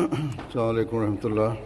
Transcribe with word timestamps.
السلام 0.00 0.68
عليكم 0.68 0.96
ورحمة 0.96 1.24
الله. 1.24 1.56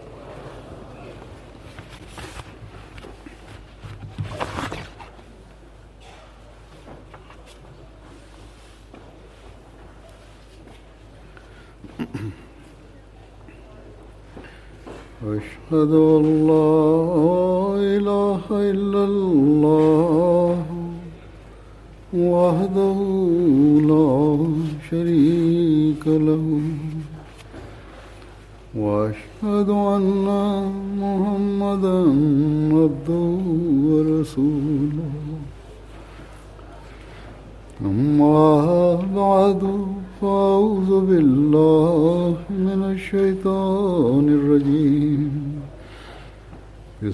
أشهد 15.24 15.92
لا 16.50 16.83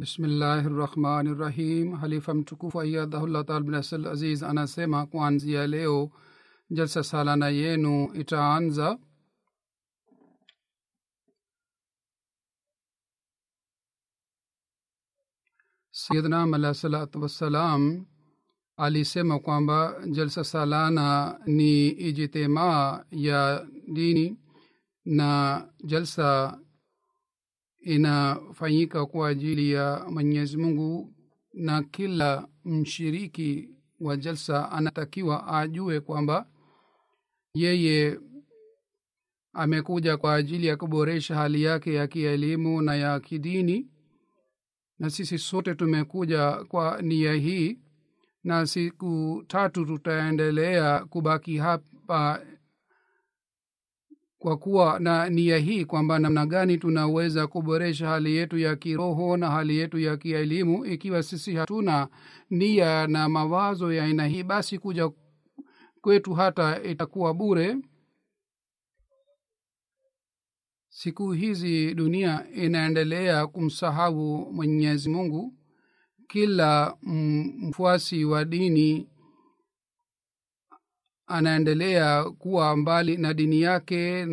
Bismillahirrahmanirrahim. 0.00 1.92
Halifa 1.96 2.34
mtukufu 2.34 2.80
ayadahullah 2.80 3.44
taala 3.44 3.60
binasl 3.60 4.06
aziz 4.06 4.42
anasema 4.42 5.06
kuanzia 5.06 5.66
leo. 5.66 6.10
Jalsa 6.70 7.04
salana 7.04 7.48
yenu 7.48 8.10
itaanza 8.14 8.98
sayidna 15.90 16.42
alah 16.42 16.74
salatu 16.74 17.22
wassalam 17.22 18.06
alisema 18.76 19.38
kwamba 19.38 19.94
jalsa 20.10 20.44
salana 20.44 21.38
ni 21.46 21.88
ijtimaa 21.88 23.04
ya 23.10 23.66
dini. 23.94 24.36
Na 25.04 25.66
jalsa 25.84 26.58
inafanyika 27.88 29.06
kwa 29.06 29.28
ajili 29.28 29.72
ya 29.72 30.06
mwenyezi 30.10 30.56
mungu 30.56 31.14
na 31.54 31.82
kila 31.82 32.48
mshiriki 32.64 33.68
wa 34.00 34.16
jalsa 34.16 34.72
anatakiwa 34.72 35.58
ajue 35.58 36.00
kwamba 36.00 36.46
yeye 37.54 38.18
amekuja 39.52 40.16
kwa 40.16 40.34
ajili 40.34 40.66
ya 40.66 40.76
kuboresha 40.76 41.34
hali 41.34 41.62
yake 41.62 41.94
ya 41.94 42.06
kielimu 42.06 42.82
na 42.82 42.94
ya 42.94 43.20
kidini. 43.20 43.86
Na 44.98 45.10
sisi 45.10 45.38
sote 45.38 45.74
tumekuja 45.74 46.50
kwa 46.52 47.02
nia 47.02 47.34
hii 47.34 47.78
na 48.44 48.66
siku 48.66 49.44
tatu 49.46 49.86
tutaendelea 49.86 51.04
kubaki 51.04 51.56
hapa 51.56 52.42
kwa 54.38 54.56
kuwa 54.56 54.98
na 55.00 55.28
nia 55.30 55.58
hii 55.58 55.84
kwamba 55.84 56.18
namna 56.18 56.46
gani 56.46 56.78
tunaweza 56.78 57.46
kuboresha 57.46 58.08
hali 58.08 58.36
yetu 58.36 58.58
ya 58.58 58.76
kiroho 58.76 59.36
na 59.36 59.50
hali 59.50 59.76
yetu 59.76 59.98
ya 59.98 60.16
kielimu 60.16 60.86
ikiwa 60.86 61.22
sisi 61.22 61.54
hatuna 61.54 62.08
nia 62.50 63.06
na 63.06 63.28
mawazo 63.28 63.92
ya 63.92 64.04
aina 64.04 64.26
hii 64.26 64.42
basi 64.42 64.78
kuja 64.78 65.10
kwetu 66.00 66.34
hata 66.34 66.82
itakuwa 66.82 67.34
bure. 67.34 67.76
Siku 70.88 71.32
hizi 71.32 71.94
dunia 71.94 72.46
inaendelea 72.54 73.46
kumsahau 73.46 74.52
mwenyezi 74.52 75.08
mungu. 75.10 75.54
Kila 76.28 76.96
mfuasi 77.02 78.24
wa 78.24 78.44
dini 78.44 79.08
anaendelea 81.28 82.24
kuwa 82.24 82.76
mbali 82.76 83.16
na 83.16 83.34
dini 83.34 83.60
yake. 83.60 84.26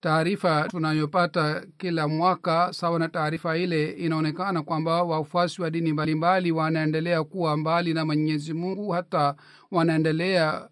Taarifa 0.00 0.68
tunayopata 0.68 1.66
kila 1.78 2.08
mwaka 2.08 2.72
sawa 2.72 2.98
na 2.98 3.08
taarifa 3.08 3.56
ile 3.58 3.90
inaonekana 3.90 4.62
kwamba 4.62 5.02
wafuasi 5.02 5.62
wa 5.62 5.70
dini 5.70 5.92
mbalimbali 5.92 6.52
wanaendelea 6.52 7.24
kuwa 7.24 7.56
mbali 7.56 7.94
na 7.94 8.04
mwenyezi 8.04 8.52
mungu 8.54 8.90
hata 8.90 9.36
wanaendelea 9.70 10.68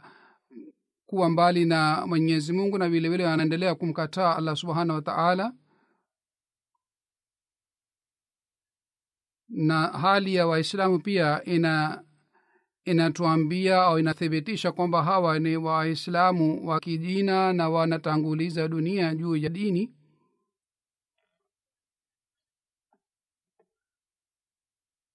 kuwa 1.06 1.30
mbali 1.30 1.64
na 1.64 2.06
mwenyezi 2.06 2.52
mungu 2.52 2.78
na 2.78 2.88
vilevile 2.88 3.24
wanaendelea 3.26 3.74
kumkataa 3.74 4.36
allah 4.36 4.56
subhanahu 4.56 4.97
wa 4.97 5.02
taala. 5.02 5.52
Na 9.48 9.86
hali 9.86 10.34
ya 10.34 10.47
waislamu 10.47 10.98
pia 10.98 11.44
ina 11.44 12.02
inatuambia 12.84 13.82
au 13.82 13.98
inathibitisha 13.98 14.72
kwamba 14.72 15.02
hawa 15.02 15.38
ni 15.38 15.56
waislamu 15.56 16.68
wa 16.68 16.80
kijina 16.80 17.52
na 17.52 17.68
wanatanguliza 17.68 18.68
dunia 18.68 19.14
juu 19.14 19.36
ya 19.36 19.48
dini? 19.48 19.94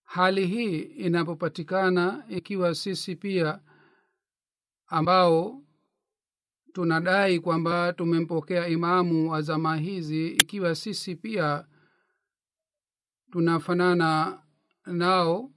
Hali 0.03 0.47
hii 0.47 0.79
inapopatikana 0.79 2.25
ikiwa 2.29 2.75
sisi 2.75 3.15
pia 3.15 3.61
ambao 4.87 5.61
tunadai 6.73 7.39
kwamba 7.39 7.93
tumempokea 7.93 8.67
imamu 8.67 9.31
wa 9.31 9.41
zama 9.41 9.77
hizi 9.77 10.27
ikiwa 10.27 10.75
sisi 10.75 11.15
pia 11.15 11.67
tunafanana 13.31 14.41
nao 14.85 15.51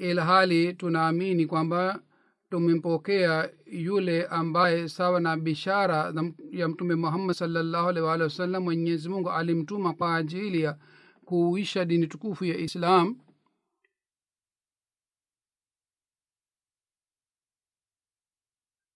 ilhali 0.00 0.74
tunaamini 0.74 1.46
kwamba 1.46 2.02
tumempokea 2.50 3.50
yule 3.66 4.26
ambaye 4.26 4.88
sawa 4.88 5.20
na 5.20 5.36
bishara 5.36 6.14
ya 6.50 6.68
mtume 6.68 6.94
muhammad 6.94 7.36
salllahu 7.36 7.88
alih 7.88 8.04
waalihi 8.04 8.22
wasallam 8.24 8.62
mwenyezi 8.62 9.08
mungu 9.08 9.30
alimtuma 9.30 9.92
kwa 9.94 10.16
ajili 10.16 10.60
ya 10.62 10.78
kuuisha 11.24 11.84
dini 11.84 12.06
tukufu 12.06 12.44
ya 12.44 12.56
islam. 12.56 13.16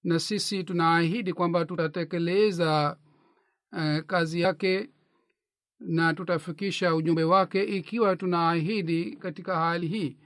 Na 0.05 0.19
sisi 0.19 0.65
tunaahidi 0.65 1.33
kwamba 1.33 1.65
tutatekeleza 1.65 2.99
uh, 3.73 3.99
kazi 4.07 4.41
yake 4.41 4.91
na 5.79 6.15
tutafikisha 6.15 6.95
ujumbe 6.95 7.25
wake 7.25 7.63
ikiwa 7.65 8.17
tunaahidi 8.17 9.17
katika 9.17 9.57
hali 9.57 9.87
hii 9.89 10.17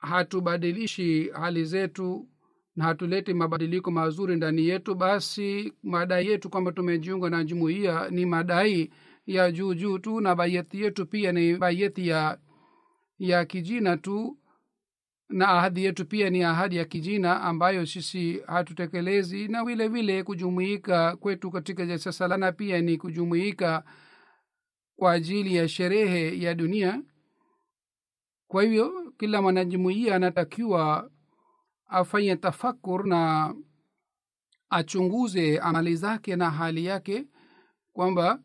hatubadilishi 0.00 1.28
hali 1.28 1.64
zetu 1.64 2.28
na 2.76 2.84
hatuleti 2.84 3.34
mabadiliko 3.34 3.90
mazuri 3.90 4.36
ndani 4.36 4.68
yetu 4.68 4.94
basi 4.94 5.72
madai 5.82 6.26
yetu 6.26 6.50
kwamba 6.50 6.72
tumejiunga 6.72 7.30
na 7.30 7.44
jumuiya 7.44 8.08
ni 8.10 8.26
madai 8.26 8.90
ya 9.26 9.52
juu 9.52 9.74
juu 9.74 9.98
tu 9.98 10.20
na 10.20 10.34
baieti 10.34 10.82
yetu 10.82 11.06
pia 11.06 11.32
ni 11.32 11.56
baieti 11.56 12.08
ya 12.08 12.38
ya 13.18 13.44
kijina 13.44 13.96
tu 13.96 14.38
na 15.28 15.48
ahadi 15.48 15.84
yetu 15.84 16.06
pia 16.06 16.30
ni 16.30 16.42
ahadi 16.44 16.76
ya 16.76 16.84
kijina 16.84 17.42
ambayo 17.42 17.86
sisi 17.86 18.40
hatutekelezi 18.46 19.48
na 19.48 19.64
vile 19.64 19.88
vile 19.88 20.22
kujumuika 20.22 21.16
kwetu 21.16 21.50
katika 21.50 21.86
jasasalana 21.86 22.52
pia 22.52 22.80
ni 22.80 22.96
kujumuika 22.98 23.84
kwa 24.96 25.12
ajili 25.12 25.56
ya 25.56 25.68
sherehe 25.68 26.40
ya 26.40 26.54
dunia. 26.54 27.02
Kwa 28.48 28.62
hivyo 28.62 29.09
kila 29.20 29.42
mwanajumuiya 29.42 30.16
anatakiwa 30.16 31.10
afanye 31.86 32.36
tafakur 32.36 33.06
na 33.06 33.54
achunguze 34.70 35.58
amali 35.58 35.96
zake 35.96 36.36
na 36.36 36.50
hali 36.50 36.84
yake 36.84 37.26
kwamba 37.92 38.42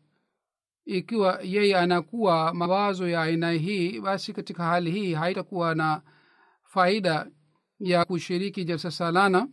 ikiwa 0.84 1.40
yeye 1.42 1.76
anakuwa 1.78 2.54
mawazo 2.54 3.08
ya 3.08 3.22
aina 3.22 3.50
hii 3.50 4.00
basi 4.00 4.32
katika 4.32 4.64
hali 4.64 4.90
hii 4.90 5.14
haitakuwa 5.14 5.74
na 5.74 6.02
faida 6.64 7.30
ya 7.78 8.04
kushiriki 8.04 8.64
jalsa 8.64 8.90
salana. 8.90 9.48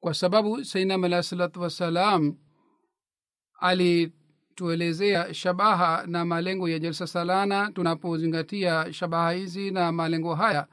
Kwa 0.00 0.14
sababu 0.14 0.64
sainam 0.64 1.04
alah 1.04 1.22
salatu 1.22 1.60
wassalam 1.60 2.36
alituelezea 4.60 5.34
shabaha 5.34 6.04
na 6.06 6.24
malengo 6.24 6.68
ya 6.68 6.78
jalsa 6.78 7.06
salana 7.06 7.70
tunapozingatia 7.72 8.92
shabaha 8.92 9.30
hizi 9.32 9.70
na 9.70 9.92
malengo 9.92 10.34
haya 10.34 10.66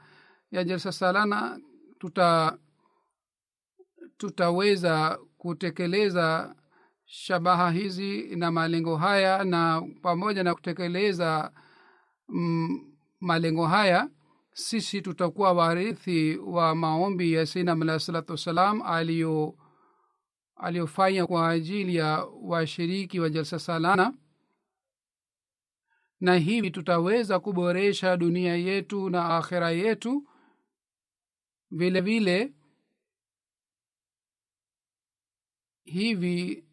ya 0.50 0.64
jalsa 0.64 0.92
salana 0.92 1.60
tuta 1.98 2.58
tutaweza 4.16 5.18
kutekeleza 5.38 6.54
shabaha 7.04 7.70
hizi 7.70 8.36
na 8.36 8.50
malengo 8.50 8.96
haya 8.96 9.44
na 9.44 9.82
pamoja 10.02 10.42
na 10.42 10.54
kutekeleza 10.54 11.52
mm, 12.28 12.80
malengo 13.20 13.66
haya 13.66 14.08
sisi 14.52 15.02
tutakuwa 15.02 15.52
warithi 15.52 16.36
wa 16.36 16.74
maombi 16.74 17.32
ya 17.32 17.46
sainam 17.46 17.82
alah 17.82 18.00
salatu 18.00 18.32
wassalam 18.32 18.82
aliyo 18.82 19.54
aliyofanya 20.56 21.26
kwa 21.26 21.48
ajili 21.50 21.96
ya 21.96 22.24
washiriki 22.24 23.20
wa 23.20 23.30
jalsa 23.30 23.58
salana. 23.58 24.14
Na 26.20 26.36
hivi 26.36 26.70
tutaweza 26.70 27.40
kuboresha 27.40 28.16
dunia 28.16 28.56
yetu 28.56 29.10
na 29.10 29.36
akhira 29.36 29.70
yetu. 29.70 30.28
Vile 31.70 32.00
vile 32.00 32.54
hivi 35.84 36.64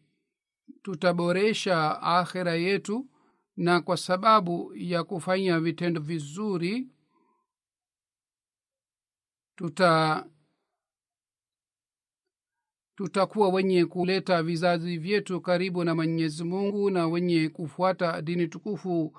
tutaboresha 0.82 2.02
akhira 2.02 2.54
yetu 2.54 3.08
na 3.56 3.80
kwa 3.80 3.96
sababu 3.96 4.72
ya 4.76 5.04
kufanya 5.04 5.60
vitendo 5.60 6.00
vizuri 6.00 6.88
tuta 9.56 10.26
tutakuwa 13.06 13.48
wenye 13.48 13.84
kuleta 13.84 14.42
vizazi 14.42 14.98
vyetu 14.98 15.40
karibu 15.40 15.84
na 15.84 15.94
mwenyezi 15.94 16.44
mungu 16.44 16.90
na 16.90 17.08
wenye 17.08 17.48
kufuata 17.48 18.22
dini 18.22 18.48
tukufu 18.48 19.12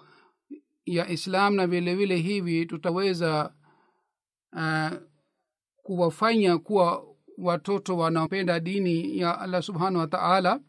ya 0.86 1.10
islam 1.10 1.56
na 1.56 1.68
vile 1.68 1.96
vile 1.96 2.18
hivi 2.18 2.66
tutaweza 2.66 3.54
uh, 4.54 4.98
kuwafanya 5.76 6.58
kuwa 6.58 7.06
watoto 7.38 7.98
wanaopenda 7.98 8.60
dini 8.60 9.18
ya 9.20 9.40
allah 9.40 9.62
subhanahu 9.62 9.98
wa 9.98 10.08
taala 10.08 10.60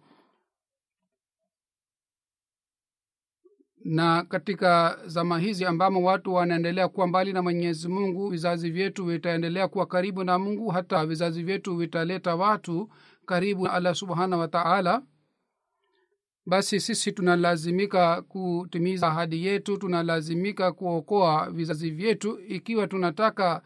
na 3.84 4.22
katika 4.22 4.98
zama 5.06 5.38
hizi 5.38 5.64
ambamo 5.64 6.02
watu 6.06 6.34
wanaendelea 6.34 6.88
kuwa 6.88 7.06
mbali 7.06 7.32
na 7.32 7.42
mwenyezi 7.42 7.88
mungu 7.88 8.28
vizazi 8.30 8.70
vyetu 8.70 9.04
vitaendelea 9.04 9.68
kuwa 9.68 9.86
karibu 9.86 10.24
na 10.24 10.38
mungu 10.38 10.68
hata 10.68 11.06
vizazi 11.06 11.42
vyetu 11.42 11.76
vitaleta 11.76 12.34
watu 12.36 12.90
karibu 13.26 13.64
na 13.64 13.72
allah 13.72 13.94
subhanahu 13.94 14.40
wataala 14.42 15.02
basi 16.46 16.80
sisi 16.80 17.12
tunalazimika 17.12 18.22
kutimiza 18.22 19.06
ahadi 19.08 19.46
yetu 19.46 19.76
tunalazimika 19.76 20.72
kuokoa 20.72 21.50
vizazi 21.50 21.90
vyetu. 21.90 22.38
Ikiwa 22.48 22.86
tunataka 22.86 23.62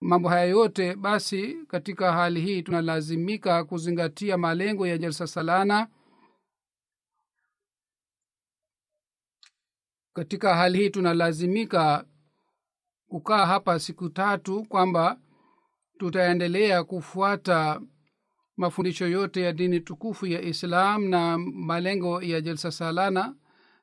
mambo 0.00 0.28
haya 0.28 0.44
yote 0.44 0.94
basi 0.96 1.56
katika 1.68 2.12
hali 2.12 2.40
hii 2.40 2.62
tunalazimika 2.62 3.64
kuzingatia 3.64 4.38
malengo 4.38 4.86
ya 4.86 4.98
jalsa 4.98 5.26
salana 5.26 5.86
katika 10.18 10.56
hali 10.56 10.78
hii 10.78 10.90
tunalazimika 10.90 12.04
kukaa 13.08 13.46
hapa 13.46 13.78
siku 13.78 14.08
tatu 14.08 14.64
kwamba 14.64 15.18
tutaendelea 15.98 16.84
kufuata 16.84 17.80
mafundisho 18.56 19.06
yote 19.08 19.42
ya 19.42 19.52
dini 19.52 19.80
tukufu 19.80 20.26
ya 20.26 20.42
islam 20.42 21.04
na 21.08 21.38
malengo 21.38 22.22
ya 22.22 22.40
jalsa 22.40 22.70
salana. 22.70 23.34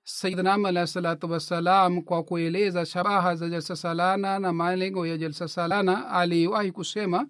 Sayidnam 0.04 0.66
alahi 0.66 0.88
salatu 0.88 1.32
wassalam 1.32 2.02
kwa 2.02 2.24
kueleza 2.24 2.86
shabaha 2.86 3.36
za 3.36 3.50
jalsa 3.50 3.76
salana 3.76 4.40
na 4.40 4.54
malengo 4.54 5.08
ya 5.08 5.18
jalsa 5.18 5.48
salana 5.48 6.10
aliwahi 6.10 6.72
kusema 6.72 7.28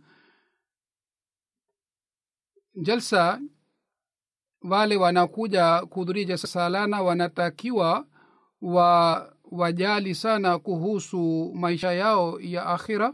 jalsa 2.82 3.42
wale 4.62 4.96
wanakuja 4.98 5.80
kuhudhuria 5.86 6.24
jalsa 6.24 6.48
salana 6.48 7.02
wanatakiwa 7.02 8.06
wa 8.66 9.34
wajali 9.52 10.16
sana 10.16 10.60
kuhusu 10.60 11.52
maisha 11.56 11.92
yao 11.94 12.40
ya 12.40 12.66
akhira. 12.66 13.14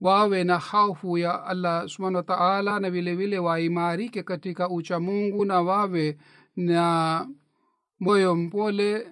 Wawe 0.00 0.44
na 0.44 0.58
haufu 0.58 1.18
ya 1.18 1.44
allah 1.44 1.88
subhanahu 1.88 2.16
wa 2.16 2.22
taala 2.22 2.80
na 2.80 2.90
vile 2.90 3.14
vile 3.14 3.38
waimarike 3.38 4.22
katika 4.22 4.68
ucha 4.70 5.00
mungu 5.00 5.44
na 5.44 5.60
wawe 5.62 6.18
na 6.56 7.28
moyo 8.00 8.34
mpole. 8.34 9.06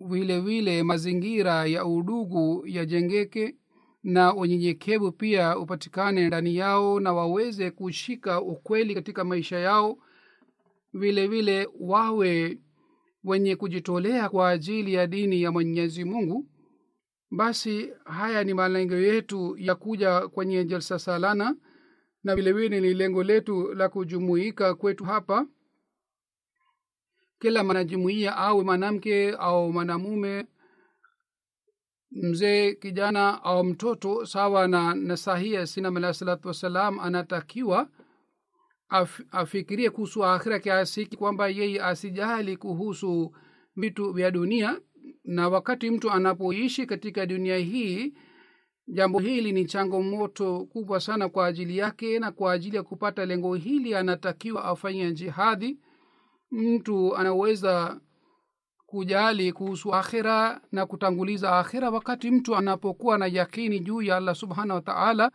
Vile 0.00 0.40
vile 0.40 0.82
mazingira 0.82 1.66
ya 1.66 1.84
udugu 1.86 2.62
yajengeke 2.66 3.56
na 4.02 4.34
unyenyekevu 4.34 5.12
pia 5.12 5.58
upatikane 5.58 6.26
ndani 6.26 6.56
yao 6.56 7.00
na 7.00 7.12
waweze 7.12 7.70
kushika 7.70 8.40
ukweli 8.42 8.94
katika 8.94 9.24
maisha 9.24 9.58
yao 9.58 9.98
vile 10.96 11.26
vile 11.26 11.68
wawe 11.80 12.58
wenye 13.24 13.56
kujitolea 13.56 14.28
kwa 14.28 14.48
ajili 14.50 14.94
ya 14.94 15.06
dini 15.06 15.42
ya 15.42 15.52
mwenyezi 15.52 16.04
mungu 16.04 16.46
basi 17.30 17.90
haya 18.04 18.44
ni 18.44 18.54
malengo 18.54 18.94
yetu 18.94 19.56
ya 19.58 19.74
kuja 19.74 20.28
kwenye 20.28 20.64
jalsa 20.64 20.98
salana 20.98 21.56
na 22.24 22.36
vilevile 22.36 22.80
ni 22.80 22.94
lengo 22.94 23.22
letu 23.24 23.74
la 23.74 23.88
kujumuika 23.88 24.74
kwetu 24.74 25.04
hapa. 25.04 25.46
Kila 27.38 27.64
mwanajumuia 27.64 28.36
awe 28.36 28.64
mwanamke 28.64 29.30
au 29.30 29.72
mwanamume 29.72 30.46
mzee 32.10 32.74
kijana 32.74 33.44
au 33.44 33.64
mtoto 33.64 34.26
sawa 34.26 34.68
na 34.68 34.94
nasahia 34.94 35.66
sinam 35.66 36.12
salatu 36.12 36.48
wassalam 36.48 37.00
anatakiwa 37.00 37.88
af, 38.88 39.20
afikirie 39.30 39.90
kuhusu 39.90 40.24
akhira 40.24 40.58
kiasi 40.58 41.06
kwamba 41.06 41.48
yeye 41.48 41.82
asijali 41.82 42.56
kuhusu 42.56 43.36
vitu 43.76 44.12
vya 44.12 44.30
dunia. 44.30 44.80
Na 45.24 45.48
wakati 45.48 45.90
mtu 45.90 46.10
anapoishi 46.10 46.86
katika 46.86 47.26
dunia 47.26 47.56
hii 47.56 48.14
jambo 48.88 49.18
hili 49.18 49.52
ni 49.52 49.64
changamoto 49.64 50.64
kubwa 50.64 51.00
sana 51.00 51.28
kwa 51.28 51.46
ajili 51.46 51.78
yake 51.78 52.18
na 52.18 52.32
kwa 52.32 52.52
ajili 52.52 52.76
ya 52.76 52.82
kupata 52.82 53.26
lengo 53.26 53.54
hili 53.54 53.94
anatakiwa 53.94 54.64
afanye 54.64 55.12
jihadi. 55.12 55.78
Mtu 56.50 57.16
anaweza 57.16 58.00
kujali 58.86 59.52
kuhusu 59.52 59.94
akhira 59.94 60.60
na 60.72 60.86
kutanguliza 60.86 61.58
akhira 61.58 61.90
wakati 61.90 62.30
mtu 62.30 62.56
anapokuwa 62.56 63.18
na 63.18 63.26
yakini 63.26 63.80
juu 63.80 64.02
ya 64.02 64.16
allah 64.16 64.34
subhanahu 64.34 64.74
wa 64.76 64.80
taala 64.82 65.30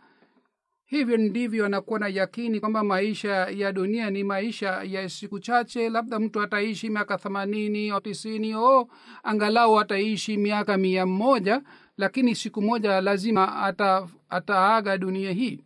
hivyo 0.92 1.16
ndivyo 1.16 1.66
anakuwa 1.66 1.98
na 1.98 2.08
yakini 2.08 2.60
kwamba 2.60 2.84
maisha 2.84 3.30
ya 3.34 3.72
dunia 3.72 4.10
ni 4.10 4.24
maisha 4.24 4.82
ya 4.82 5.08
siku 5.08 5.40
chache 5.40 5.88
labda 5.90 6.18
mtu 6.18 6.40
ataishi 6.40 6.90
miaka 6.90 7.18
themanini 7.18 7.90
au 7.90 8.00
tisini 8.00 8.54
o 8.54 8.88
angalau 9.22 9.80
ataishi 9.80 10.36
miaka 10.36 10.76
mia 10.76 11.06
moja 11.06 11.62
lakini 11.96 12.34
siku 12.34 12.62
moja 12.62 13.00
lazima 13.00 13.62
ata, 13.62 14.08
ataaga 14.28 14.98
dunia 14.98 15.32
hii. 15.32 15.64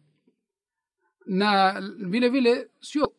Na 1.27 1.81
vile 1.99 2.29
vile 2.29 2.69
sio 2.81 3.13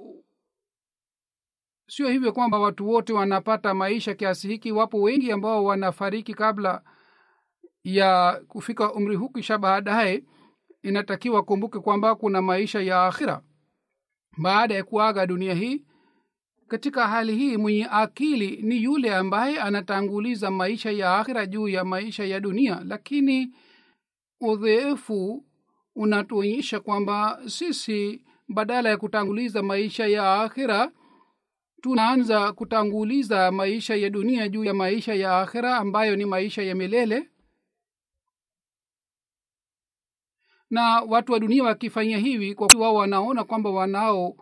sio 1.88 2.10
hivyo 2.10 2.32
kwamba 2.34 2.60
watu 2.60 2.90
wote 2.90 3.14
wanapata 3.14 3.74
maisha 3.74 4.14
kiasi 4.14 4.48
hiki. 4.48 4.72
Wapo 4.72 5.02
wengi 5.02 5.32
ambao 5.32 5.64
wanafariki 5.66 6.34
kabla 6.34 6.82
ya 7.84 8.42
kufika 8.48 8.94
umri 8.94 9.16
huu 9.16 9.30
kisha 9.30 9.58
baadaye 9.58 10.24
inatakiwa 10.88 11.44
kumbuke 11.44 11.80
kwamba 11.80 12.16
kuna 12.16 12.42
maisha 12.42 12.82
ya 12.82 13.06
akhira. 13.06 13.42
Baada 14.38 14.76
ya 14.76 14.84
kuaga 14.84 15.26
dunia 15.28 15.54
hii 15.54 15.84
katika 16.68 17.08
hali 17.08 17.36
hii 17.36 17.58
mwenye 17.58 17.88
akili 17.92 18.62
ni 18.62 18.84
yule 18.84 19.16
ambaye 19.16 19.60
anatanguliza 19.60 20.52
maisha 20.52 20.92
ya 20.92 21.18
akhira 21.18 21.46
juu 21.46 21.68
ya 21.68 21.86
maisha 21.86 22.26
ya 22.26 22.40
dunia. 22.40 22.82
Lakini 22.86 23.54
udhoefu 24.42 25.46
unatuonyesha 25.96 26.80
kwamba 26.80 27.40
sisi 27.48 28.22
badala 28.48 28.90
ya 28.90 28.98
kutanguliza 28.98 29.64
maisha 29.64 30.08
ya 30.08 30.42
akhira 30.42 30.92
tunaanza 31.82 32.54
kutanguliza 32.54 33.52
maisha 33.52 33.96
ya 33.96 34.10
dunia 34.10 34.50
juu 34.50 34.64
ya 34.64 34.74
maisha 34.74 35.14
ya 35.14 35.40
akhira 35.40 35.78
ambayo 35.78 36.16
ni 36.16 36.26
maisha 36.26 36.62
ya 36.64 36.76
milele 36.76 37.30
na 40.70 41.02
watu 41.02 41.32
wa 41.34 41.40
dunia 41.40 41.64
wakifanya 41.64 42.18
hivi 42.18 42.56
kwa 42.56 42.68
wao 42.80 42.96
wanaona 42.96 43.44
kwamba 43.44 43.70
wanao 43.70 44.36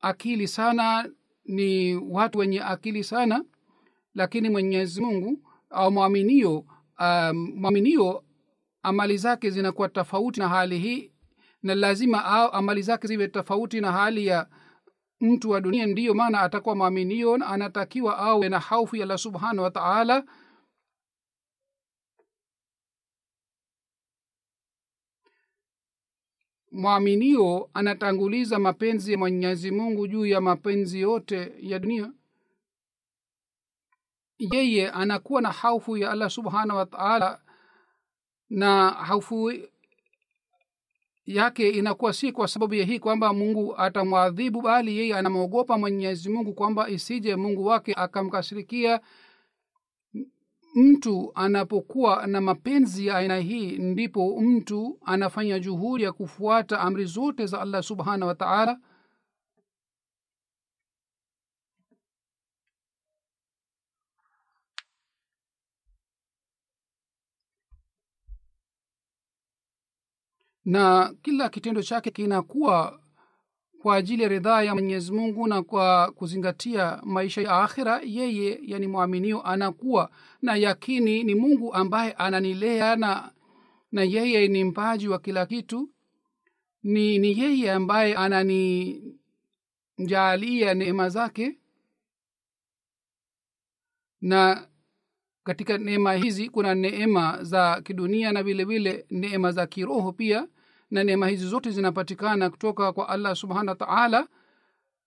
akili 0.00 0.48
sana 0.48 1.08
ni 1.44 1.94
watu 1.96 2.38
wenye 2.38 2.60
akili 2.62 3.04
sana 3.04 3.44
lakini 4.14 4.50
mwenyezi 4.50 5.00
mungu 5.00 5.38
au 5.70 5.90
mwaminio 5.92 6.64
um, 7.00 7.52
mwaminio 7.56 8.24
amali 8.82 9.16
zake 9.16 9.50
zinakuwa 9.50 9.88
tofauti 9.88 10.40
na 10.40 10.48
hali 10.48 10.78
hii 10.78 11.10
na 11.62 11.74
lazima 11.74 12.24
au 12.24 12.50
amali 12.52 12.82
zake 12.82 13.06
ziwe 13.06 13.28
tofauti 13.28 13.80
na 13.80 13.92
hali 13.92 14.26
ya 14.26 14.46
mtu 15.20 15.50
wa 15.50 15.60
dunia. 15.60 15.86
Ndiyo 15.86 16.14
maana 16.14 16.40
atakuwa 16.40 16.74
mwaminio 16.74 17.34
anatakiwa 17.34 18.18
awe 18.18 18.48
na 18.48 18.58
haufu 18.58 18.96
ya 18.96 19.02
allah 19.02 19.18
subhanahu 19.18 19.62
wa 19.62 19.70
mwaminio 26.74 27.70
anatanguliza 27.74 28.58
mapenzi 28.58 29.12
ya 29.12 29.18
mwenyezi 29.18 29.70
mungu 29.70 30.06
juu 30.06 30.26
ya 30.26 30.40
mapenzi 30.40 31.00
yote 31.00 31.52
ya 31.60 31.78
dunia. 31.78 32.12
Yeye 34.38 34.90
anakuwa 34.90 35.40
na 35.42 35.50
haufu 35.52 35.96
ya 35.96 36.10
allah 36.10 36.30
subhanahu 36.30 36.78
wataala 36.78 37.40
na 38.50 38.90
haufu 38.90 39.52
yake 41.26 41.68
inakuwa 41.70 42.12
si 42.12 42.32
kwa 42.32 42.48
sababu 42.48 42.74
ya 42.74 42.84
hii 42.84 42.98
kwamba 42.98 43.32
mungu 43.32 43.76
atamwadhibu 43.76 44.62
bali 44.62 44.98
yeye 44.98 45.16
anamwogopa 45.16 45.78
mwenyezi 45.78 46.28
mungu 46.28 46.52
kwamba 46.54 46.88
isije 46.88 47.36
mungu 47.36 47.64
wake 47.66 47.94
akamkasirikia 47.94 49.00
mtu 50.74 51.32
anapokuwa 51.34 52.26
na 52.26 52.40
mapenzi 52.40 53.06
ya 53.06 53.16
aina 53.16 53.38
hii 53.38 53.78
ndipo 53.78 54.40
mtu 54.40 54.98
anafanya 55.04 55.58
juhudi 55.58 56.04
ya 56.04 56.12
kufuata 56.12 56.80
amri 56.80 57.04
zote 57.04 57.46
za 57.46 57.60
allah 57.60 57.82
subhanahu 57.82 58.28
wa 58.28 58.34
taala. 58.34 58.78
Na 70.64 71.14
kila 71.22 71.48
kitendo 71.48 71.82
chake 71.82 72.10
kinakuwa 72.10 73.00
kwa 73.84 73.96
ajili 73.96 74.22
ya 74.22 74.28
ridhaa 74.28 74.62
ya 74.62 74.74
mwenyezi 74.74 75.12
mungu 75.12 75.46
na 75.46 75.62
kwa 75.62 76.12
kuzingatia 76.12 77.00
maisha 77.02 77.42
ya 77.42 77.62
akhira 77.62 78.00
yeye 78.04 78.60
yani 78.62 78.86
mwaminio 78.86 79.42
anakuwa 79.42 80.10
na 80.42 80.56
yakini 80.56 81.24
ni 81.24 81.34
mungu 81.34 81.74
ambaye 81.74 82.12
ananilea 82.12 82.96
na 82.96 83.32
na 83.92 84.02
yeye 84.02 84.48
ni 84.48 84.64
mpaji 84.64 85.08
wa 85.08 85.18
kila 85.18 85.46
kitu. 85.46 85.90
Ni 86.82 87.18
ni 87.18 87.38
yeye 87.40 87.72
ambaye 87.72 88.14
ananijaalia 88.14 89.04
neema 90.74 91.08
zake. 91.08 91.58
Na 94.20 94.68
katika 95.44 95.78
neema 95.78 96.12
hizi 96.14 96.48
kuna 96.48 96.74
neema 96.74 97.38
za 97.44 97.80
kidunia 97.80 98.32
na 98.32 98.42
vile 98.42 98.64
vile 98.64 99.06
neema 99.10 99.52
za 99.52 99.66
kiroho 99.66 100.12
pia 100.12 100.48
na 100.94 101.04
neema 101.04 101.28
hizi 101.28 101.46
zote 101.46 101.70
zinapatikana 101.70 102.50
kutoka 102.50 102.92
kwa 102.92 103.08
allah 103.08 103.36
subhanahu 103.36 103.68
wa 103.68 103.74
taala. 103.86 104.28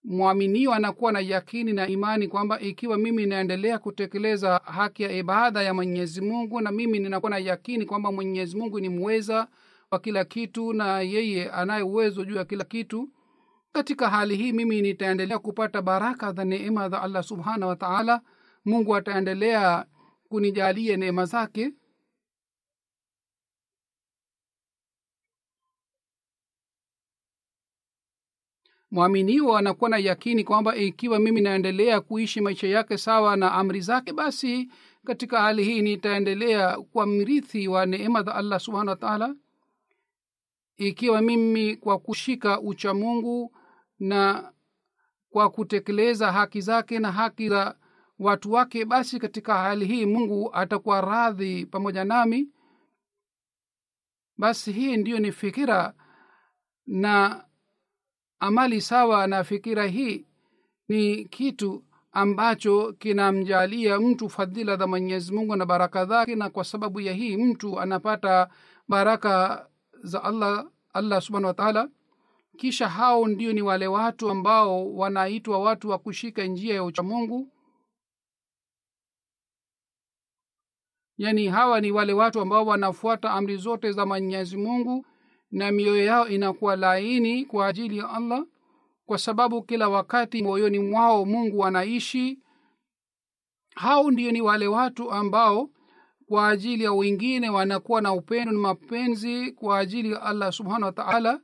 Mwaminio 0.04 0.74
anakuwa 0.74 1.12
na 1.12 1.20
yakini 1.20 1.74
na 1.74 1.88
imani 1.88 2.28
kwamba 2.28 2.60
ikiwa 2.60 2.98
mimi 2.98 3.26
naendelea 3.26 3.80
kutekeleza 3.80 4.62
haki 4.64 5.04
ya 5.04 5.12
ibada 5.12 5.62
ya 5.64 5.74
mwenyezi 5.74 6.22
mungu 6.22 6.62
na 6.62 6.72
mimi 6.72 7.00
ninakuwa 7.00 7.30
na 7.30 7.38
yakini 7.38 7.86
kwamba 7.86 8.12
mwenyezi 8.12 8.58
mungu 8.58 8.80
ni 8.80 8.90
mweza 8.90 9.48
wa 9.92 10.00
kila 10.00 10.26
kitu 10.26 10.74
na 10.74 11.02
yeye 11.02 11.50
anaye 11.52 11.84
uwezo 11.84 12.26
juu 12.26 12.36
ya 12.36 12.46
kila 12.46 12.64
kitu 12.64 13.10
katika 13.74 14.10
hali 14.10 14.36
hii 14.36 14.52
mimi 14.52 14.82
nitaendelea 14.82 15.40
kupata 15.40 15.82
baraka 15.82 16.34
za 16.34 16.46
neema 16.46 16.90
za 16.90 17.02
allah 17.02 17.24
subhanahu 17.24 17.70
wa 17.70 17.76
taala. 17.76 18.22
Mungu 18.66 18.96
ataendelea 18.96 19.86
kunijalie 20.30 20.98
neema 20.98 21.26
zake 21.26 21.72
mwaminio 28.92 29.58
anakuwa 29.58 29.90
na 29.90 29.98
yakini 29.98 30.44
kwamba 30.44 30.76
ikiwa 30.76 31.20
mimi 31.20 31.42
naendelea 31.42 32.02
kuishi 32.02 32.42
maisha 32.42 32.68
yake 32.68 32.98
sawa 32.98 33.36
na 33.36 33.52
amri 33.52 33.82
zake 33.82 34.14
basi 34.14 34.72
katika 35.06 35.42
hali 35.42 35.64
hii 35.64 35.82
nitaendelea 35.82 36.78
kuwa 36.78 37.06
mrithi 37.08 37.68
wa 37.68 37.86
neema 37.86 38.24
za 38.24 38.36
allah 38.36 38.60
subhanahu 38.60 38.90
wa 38.90 38.96
taala. 38.96 39.36
Ikiwa 40.78 41.22
mimi 41.22 41.76
kwa 41.76 42.00
kushika 42.00 42.60
ucha 42.62 42.94
mungu 42.94 43.56
na 44.00 44.52
kwa 45.30 45.50
kutekeleza 45.50 46.32
haki 46.32 46.62
zake 46.62 47.00
na 47.00 47.12
haki 47.12 47.50
za 47.50 47.76
watu 48.20 48.52
wake 48.52 48.86
basi 48.86 49.20
katika 49.20 49.58
hali 49.58 49.86
hii 49.86 50.06
mungu 50.06 50.50
atakuwa 50.54 51.02
radhi 51.02 51.66
pamoja 51.66 52.04
nami. 52.04 52.50
Basi 54.38 54.72
hii 54.72 54.98
ndiyo 54.98 55.20
ni 55.20 55.32
fikira 55.32 55.94
na 56.86 57.46
amali 58.40 58.82
sawa 58.82 59.28
na 59.28 59.44
fikira 59.44 59.86
hii 59.88 60.26
ni 60.88 61.26
kitu 61.26 61.84
ambacho 62.12 62.94
kinamjalia 62.94 64.00
mtu 64.00 64.30
fadhila 64.30 64.78
za 64.78 64.88
mwenyezi 64.88 65.34
mungu 65.34 65.56
na 65.56 65.66
baraka 65.66 66.06
zake 66.06 66.36
na 66.36 66.50
kwa 66.50 66.64
sababu 66.64 67.00
ya 67.02 67.14
hii 67.14 67.38
mtu 67.38 67.80
anapata 67.80 68.50
baraka 68.88 69.68
za 70.04 70.24
allah 70.24 70.66
allah 70.94 71.22
subhanahu 71.22 71.48
wataala 71.48 71.90
kisha 72.58 72.90
hao 72.90 73.28
ndio 73.28 73.54
ni 73.54 73.62
wale 73.62 73.88
watu 73.88 74.30
ambao 74.30 74.94
wanaitwa 74.96 75.60
watu 75.60 75.90
wa 75.90 75.98
kushika 76.00 76.44
njia 76.44 76.76
ya 76.76 76.84
uchamungu. 76.84 77.52
Yaani 81.18 81.48
hawa 81.48 81.82
ni 81.82 81.92
wale 81.92 82.14
watu 82.14 82.42
ambao 82.42 82.66
wanafuata 82.66 83.32
amri 83.32 83.58
zote 83.58 83.92
za 83.92 84.06
mwenyezi 84.06 84.58
mungu 84.58 85.06
na 85.52 85.72
mioyo 85.72 86.04
yao 86.06 86.28
inakuwa 86.28 86.76
laini 86.76 87.46
kwa 87.46 87.68
ajili 87.68 87.98
ya 87.98 88.10
allah 88.10 88.46
kwa 89.06 89.18
sababu 89.18 89.64
kila 89.64 89.90
wakati 89.90 90.44
moyoni 90.44 90.80
mwao 90.80 91.26
mungu 91.26 91.66
anaishi. 91.66 92.40
Hao 93.76 94.12
ndio 94.12 94.32
ni 94.32 94.42
wale 94.42 94.68
watu 94.68 95.12
ambao 95.12 95.70
kwa 96.28 96.50
ajili 96.50 96.84
ya 96.84 96.94
wengine 96.94 97.50
wanakuwa 97.50 98.02
na 98.02 98.14
upendo 98.14 98.52
na 98.52 98.60
mapenzi 98.60 99.52
kwa 99.52 99.80
ajili 99.80 100.12
ya 100.12 100.22
allah 100.22 100.52
subhanahu 100.52 100.84
wa 100.84 100.92
taala 100.92 101.42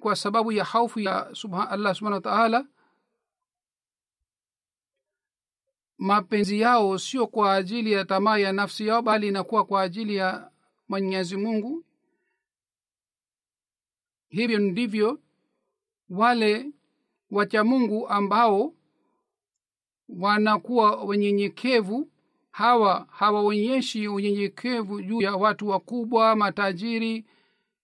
kwa 0.00 0.16
sababu 0.16 0.52
ya 0.52 0.64
haufu 0.64 1.00
ya 1.00 1.28
subha, 1.34 1.70
allah 1.70 1.94
subhanahu 1.94 2.24
wa 2.26 2.30
taala. 2.32 2.66
Mapenzi 5.98 6.60
yao 6.60 6.98
sio 6.98 7.26
kwa 7.26 7.54
ajili 7.54 7.92
ya 7.92 8.04
tamaa 8.04 8.38
ya 8.38 8.52
nafsi 8.52 8.86
yao 8.86 9.02
bali 9.02 9.28
inakuwa 9.28 9.64
kwa 9.64 9.82
ajili 9.82 10.16
ya 10.16 10.50
mwenyezi 10.88 11.36
mungu 11.36 11.84
hivyo 14.34 14.58
ndivyo 14.58 15.20
wale 16.10 16.70
wacha 17.30 17.64
mungu 17.64 18.08
ambao 18.08 18.74
wanakuwa 20.08 21.04
wenyenyekevu 21.04 22.08
hawa 22.50 23.06
hawaonyeshi 23.10 24.08
unyenyekevu 24.08 25.02
juu 25.02 25.22
ya 25.22 25.36
watu 25.36 25.68
wakubwa 25.68 26.36
matajiri 26.36 27.24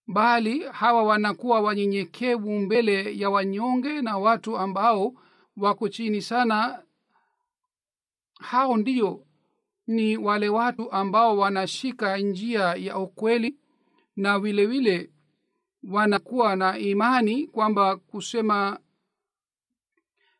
bali 0.07 0.59
hawa 0.63 1.03
wanakuwa 1.03 1.61
wanyenyekevu 1.61 2.51
mbele 2.59 3.17
ya 3.17 3.29
wanyonge 3.29 4.01
na 4.01 4.17
watu 4.17 4.57
ambao 4.57 5.13
wako 5.57 5.89
chini 5.89 6.21
sana. 6.21 6.83
Hao 8.39 8.77
ndio 8.77 9.23
ni 9.87 10.17
wale 10.17 10.49
watu 10.49 10.91
ambao 10.91 11.37
wanashika 11.37 12.17
njia 12.17 12.61
ya 12.61 12.97
ukweli 12.97 13.55
na 14.15 14.39
vilevile 14.39 14.97
vile 14.97 15.10
wanakuwa 15.83 16.55
na 16.55 16.77
imani 16.79 17.47
kwamba 17.47 17.97
kusema 17.97 18.79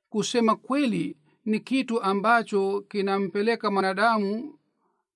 kusema 0.09 0.55
kweli 0.55 1.17
ni 1.45 1.59
kitu 1.59 2.01
ambacho 2.01 2.81
kinampeleka 2.81 3.71
mwanadamu 3.71 4.59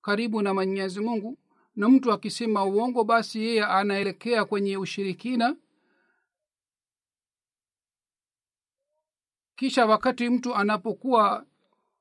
karibu 0.02 0.42
na 0.42 0.54
mwenyezi 0.54 1.00
mungu. 1.00 1.38
Na 1.76 1.88
mtu 1.88 2.12
akisema 2.12 2.64
uongo 2.64 3.04
basi 3.04 3.42
yeye 3.44 3.64
anaelekea 3.64 4.44
kwenye 4.44 4.76
ushirikina. 4.76 5.56
Kisha 9.56 9.86
wakati 9.86 10.28
mtu 10.30 10.54
anapokuwa 10.54 11.46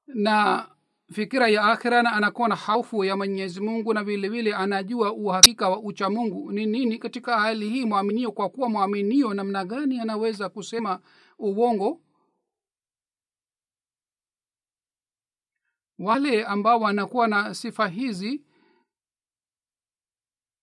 na 0.08 0.68
fikira 1.14 1.48
ya 1.48 1.64
akhira 1.64 2.04
na 2.04 2.12
anakuwa 2.12 2.48
na 2.50 2.56
haufu 2.56 3.04
ya 3.04 3.18
mwenyezi 3.18 3.62
mungu 3.62 3.94
na 3.94 4.04
vile 4.04 4.30
vile 4.30 4.56
anajua 4.56 5.14
uhakika 5.14 5.70
wa 5.70 5.80
ucha 5.80 6.10
mungu. 6.10 6.52
Ni 6.52 6.66
nini 6.66 6.98
katika 6.98 7.40
hali 7.40 7.70
hii 7.70 7.86
mwaminio 7.86 8.32
kwa 8.32 8.50
kuwa 8.50 8.70
mwaminio 8.70 9.34
namna 9.34 9.66
gani 9.66 10.00
anaweza 10.00 10.50
kusema 10.50 11.00
uwongo 11.40 12.02
wale 16.00 16.46
ambao 16.46 16.80
wanakuwa 16.80 17.28
na 17.28 17.54
sifa 17.54 17.88
hizi 17.88 18.46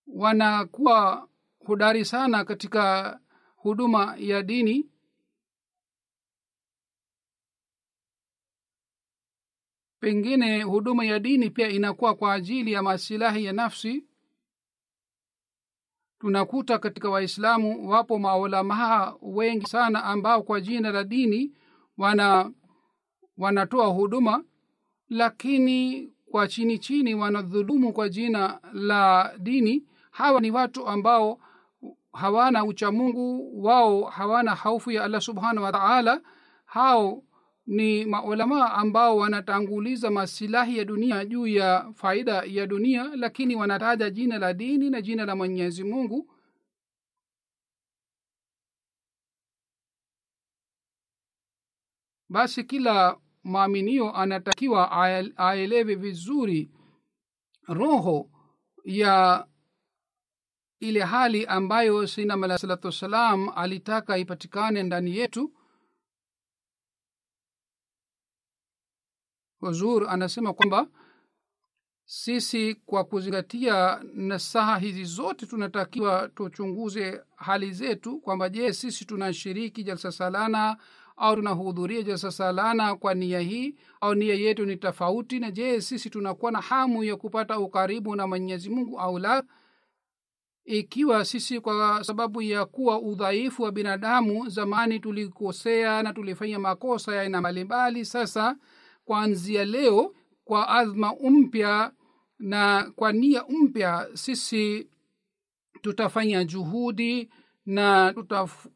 wanakuwa 0.06 1.28
hodari 1.66 2.04
sana 2.04 2.44
katika 2.44 3.20
huduma 3.56 4.14
ya 4.18 4.42
dini 4.42 4.91
pengine 10.02 10.62
huduma 10.62 11.04
ya 11.04 11.18
dini 11.18 11.50
pia 11.50 11.68
inakuwa 11.68 12.14
kwa 12.14 12.32
ajili 12.35 12.73
ya 12.73 12.82
masilahi 12.82 13.44
ya 13.44 13.52
nafsi. 13.52 14.04
Tunakuta 16.21 16.78
katika 16.78 17.11
waislamu 17.11 17.88
wapo 17.90 18.18
maulamaha 18.18 19.16
wengi 19.23 19.66
sana 19.66 20.04
ambao 20.04 20.42
kwa 20.42 20.61
jina 20.61 20.90
la 20.92 21.04
dini 21.04 21.52
wana 21.99 22.50
wanatoa 23.38 23.87
huduma 23.87 24.44
lakini 25.09 26.11
kwa 26.30 26.49
chini 26.49 26.78
chini 26.78 27.14
wanadhulumu 27.14 27.92
kwa 27.92 28.09
jina 28.09 28.61
la 28.73 29.32
dini. 29.38 29.85
Hawa 30.11 30.40
ni 30.40 30.50
watu 30.50 30.87
ambao 30.87 31.40
hawana 32.12 32.64
uchamungu 32.64 33.52
wao 33.64 34.04
hawana 34.04 34.54
haufu 34.54 34.90
ya 34.90 35.04
allah 35.04 35.21
subhanahu 35.21 35.64
wa 35.64 35.73
taala. 35.73 36.21
Hao 36.64 37.23
ni 37.66 38.04
maulamaa 38.04 38.73
ambao 38.73 39.16
wanatanguliza 39.16 40.11
masilahi 40.11 40.78
ya 40.78 40.85
dunia 40.85 41.25
juu 41.25 41.47
ya 41.47 41.92
faida 41.95 42.42
ya 42.47 42.66
dunia 42.66 43.11
lakini 43.16 43.57
wanataja 43.57 44.11
jina 44.11 44.38
la 44.38 44.52
dini 44.54 44.90
na 44.90 45.00
jina 45.02 45.25
la 45.25 45.37
mwenyezi 45.37 45.85
mungu. 45.85 46.28
Basi 52.28 52.64
kila 52.64 53.21
maaminio 53.42 54.12
anatakiwa 54.16 54.92
aelewe 55.37 55.95
vizuri 55.95 56.71
roho 57.69 58.31
ya 58.85 59.47
ile 60.81 61.00
hali 61.00 61.47
ambayo 61.47 62.07
sinam 62.07 62.45
alah 62.45 62.59
salatu 62.59 62.87
wassalam 62.87 63.49
alitaka 63.57 64.19
ipatikane 64.19 64.83
ndani 64.83 65.16
yetu 65.16 65.52
huzur 69.66 70.07
anasema 70.11 70.52
kwamba 70.52 70.87
sisi 72.04 72.75
kwa 72.75 73.04
kuzingatia 73.04 74.00
nasaha 74.14 74.78
hizi 74.78 75.04
zote 75.04 75.47
tunatakiwa 75.47 76.28
tuchunguze 76.28 77.21
hali 77.37 77.73
zetu 77.73 78.19
kwamba 78.21 78.49
je 78.49 78.73
sisi 78.73 79.04
tunashiriki 79.04 79.83
jalsa 79.85 80.12
salana 80.12 80.76
au 81.16 81.37
tunahudhuria 81.37 82.02
jalsa 82.02 82.31
salana 82.31 82.97
kwa 82.97 83.14
nia 83.14 83.40
hii 83.40 83.75
au 84.00 84.14
nia 84.14 84.35
yetu 84.35 84.66
ni 84.66 84.76
tofauti 84.76 85.38
na 85.38 85.50
je 85.50 85.81
sisi 85.81 86.11
tunakuwa 86.11 86.52
na 86.52 86.61
hamu 86.61 87.04
ya 87.04 87.16
kupata 87.16 87.59
ukaribu 87.59 88.16
na 88.16 88.26
mwenyezi 88.26 88.71
mungu 88.71 89.00
au 89.00 89.19
la? 89.19 89.42
Ikiwa 90.64 91.25
sisi 91.25 91.61
kwa 91.61 92.04
sababu 92.04 92.42
ya 92.42 92.64
kuwa 92.64 93.00
udhaifu 93.00 93.62
wa 93.62 93.73
binadamu 93.73 94.49
zamani 94.49 95.00
tulikosea 95.00 96.02
na 96.02 96.12
tulifanya 96.12 96.59
makosa 96.59 97.14
ya 97.14 97.23
aina 97.23 97.40
mbalimbali 97.40 98.04
sasa 98.04 98.57
kuanzia 99.12 99.64
leo 99.64 100.14
kwa 100.45 100.69
adhma 100.69 101.14
mpya 101.31 101.92
na 102.38 102.92
kwa 102.96 103.12
nia 103.12 103.44
mpya 103.48 104.11
sisi 104.14 104.90
tutafanya 105.83 106.44
juhudi 106.44 107.33
na 107.66 108.12
tutaf, 108.14 108.66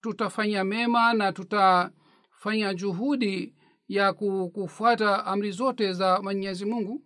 tutafanya 0.00 0.64
mema 0.64 1.12
na 1.12 1.32
tutafanya 1.32 2.74
juhudi 2.74 3.56
ya 3.88 4.12
kufuata 4.12 5.26
amri 5.26 5.50
zote 5.52 5.92
za 5.92 6.22
mwenyezi 6.22 6.64
mungu. 6.64 7.04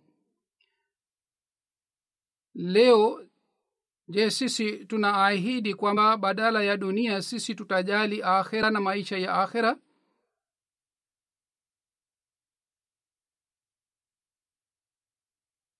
Leo 2.53 3.27
je 4.07 4.29
sisi 4.31 4.85
tunaahidi 4.85 5.73
kwamba 5.73 6.17
badala 6.17 6.63
ya 6.63 6.77
dunia 6.77 7.21
sisi 7.21 7.55
tutajali 7.55 8.23
akhera 8.23 8.69
na 8.71 8.81
maisha 8.81 9.17
ya 9.17 9.33
akhera? 9.33 9.77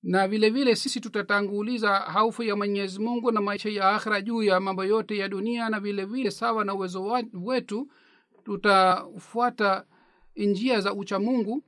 Na 0.04 0.28
vile 0.28 0.50
vile 0.50 0.76
sisi 0.76 1.00
tutatanguliza 1.02 1.90
haufu 1.96 2.44
ya 2.44 2.56
mwenyezi 2.56 3.00
mungu 3.00 3.32
na 3.32 3.42
maisha 3.42 3.70
ya 3.70 3.90
akhira 3.90 4.22
juu 4.22 4.44
ya 4.44 4.60
mambo 4.60 4.84
yote 4.86 5.18
ya 5.18 5.28
dunia 5.30 5.70
na 5.70 5.80
vile 5.80 6.06
vile 6.06 6.32
sawa 6.32 6.66
na 6.66 6.74
uwezo 6.74 7.04
wetu 7.34 7.88
tutafuata 8.44 9.86
njia 10.36 10.82
za 10.82 10.94
uchamungu 10.94 11.64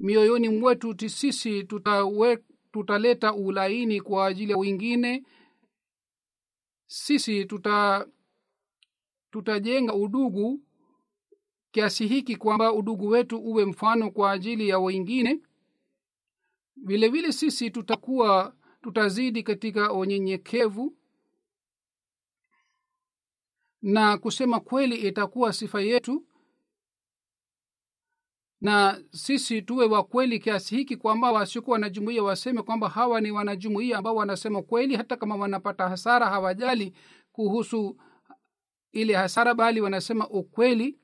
mioyoni 0.00 0.48
mwetu 0.48 1.08
sisi 1.08 1.64
tutawe, 1.64 2.38
tutaleta 2.72 3.34
ulaini 3.34 4.00
kwa 4.00 4.26
ajili 4.26 4.52
ya 4.52 4.58
wengine 4.58 5.24
sisi 6.92 7.44
tuta 7.44 8.06
tutajenga 9.30 9.94
udugu 9.94 10.60
kiasi 11.70 12.06
hiki 12.06 12.36
kwamba 12.36 12.72
udugu 12.72 13.06
wetu 13.08 13.38
uwe 13.38 13.64
mfano 13.64 14.10
kwa 14.10 14.30
ajili 14.32 14.68
ya 14.68 14.78
wengine. 14.78 15.40
Vile 16.76 17.08
vile 17.08 17.32
sisi 17.32 17.70
tutakuwa 17.70 18.54
tutazidi 18.82 19.42
katika 19.42 19.92
unyenyekevu 19.92 20.96
na 23.82 24.18
kusema 24.18 24.60
kweli 24.60 24.96
itakuwa 24.96 25.52
sifa 25.52 25.80
yetu 25.80 26.26
na 28.60 29.02
sisi 29.10 29.62
tuwe 29.62 29.86
wa 29.86 30.04
kweli 30.04 30.38
kiasi 30.38 30.76
hiki 30.76 30.96
kwamba 30.96 31.32
wasiokuwa 31.32 31.74
wanajumuia 31.74 32.22
waseme 32.22 32.62
kwamba 32.62 32.88
hawa 32.88 33.20
ni 33.20 33.30
wanajumuia 33.30 33.98
ambao 33.98 34.14
wanasema 34.16 34.62
kweli 34.62 34.96
hata 34.96 35.16
kama 35.16 35.36
wanapata 35.36 35.88
hasara 35.88 36.26
hawajali 36.26 36.92
kuhusu 37.32 37.96
ile 38.92 39.14
hasara 39.14 39.54
bali 39.54 39.80
wanasema 39.80 40.28
ukweli. 40.28 40.98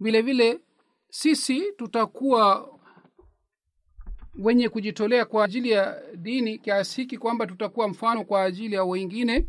Vile 0.00 0.22
vile 0.22 0.60
sisi 1.10 1.72
tutakuwa 1.76 2.70
wenye 4.38 4.68
kujitolea 4.68 5.24
kwa 5.24 5.44
ajili 5.44 5.70
ya 5.70 6.02
dini 6.16 6.58
kiasi 6.58 7.00
hiki 7.00 7.18
kwamba 7.18 7.46
tutakuwa 7.46 7.88
mfano 7.88 8.24
kwa 8.24 8.42
ajili 8.42 8.74
ya 8.74 8.84
wengine 8.84 9.48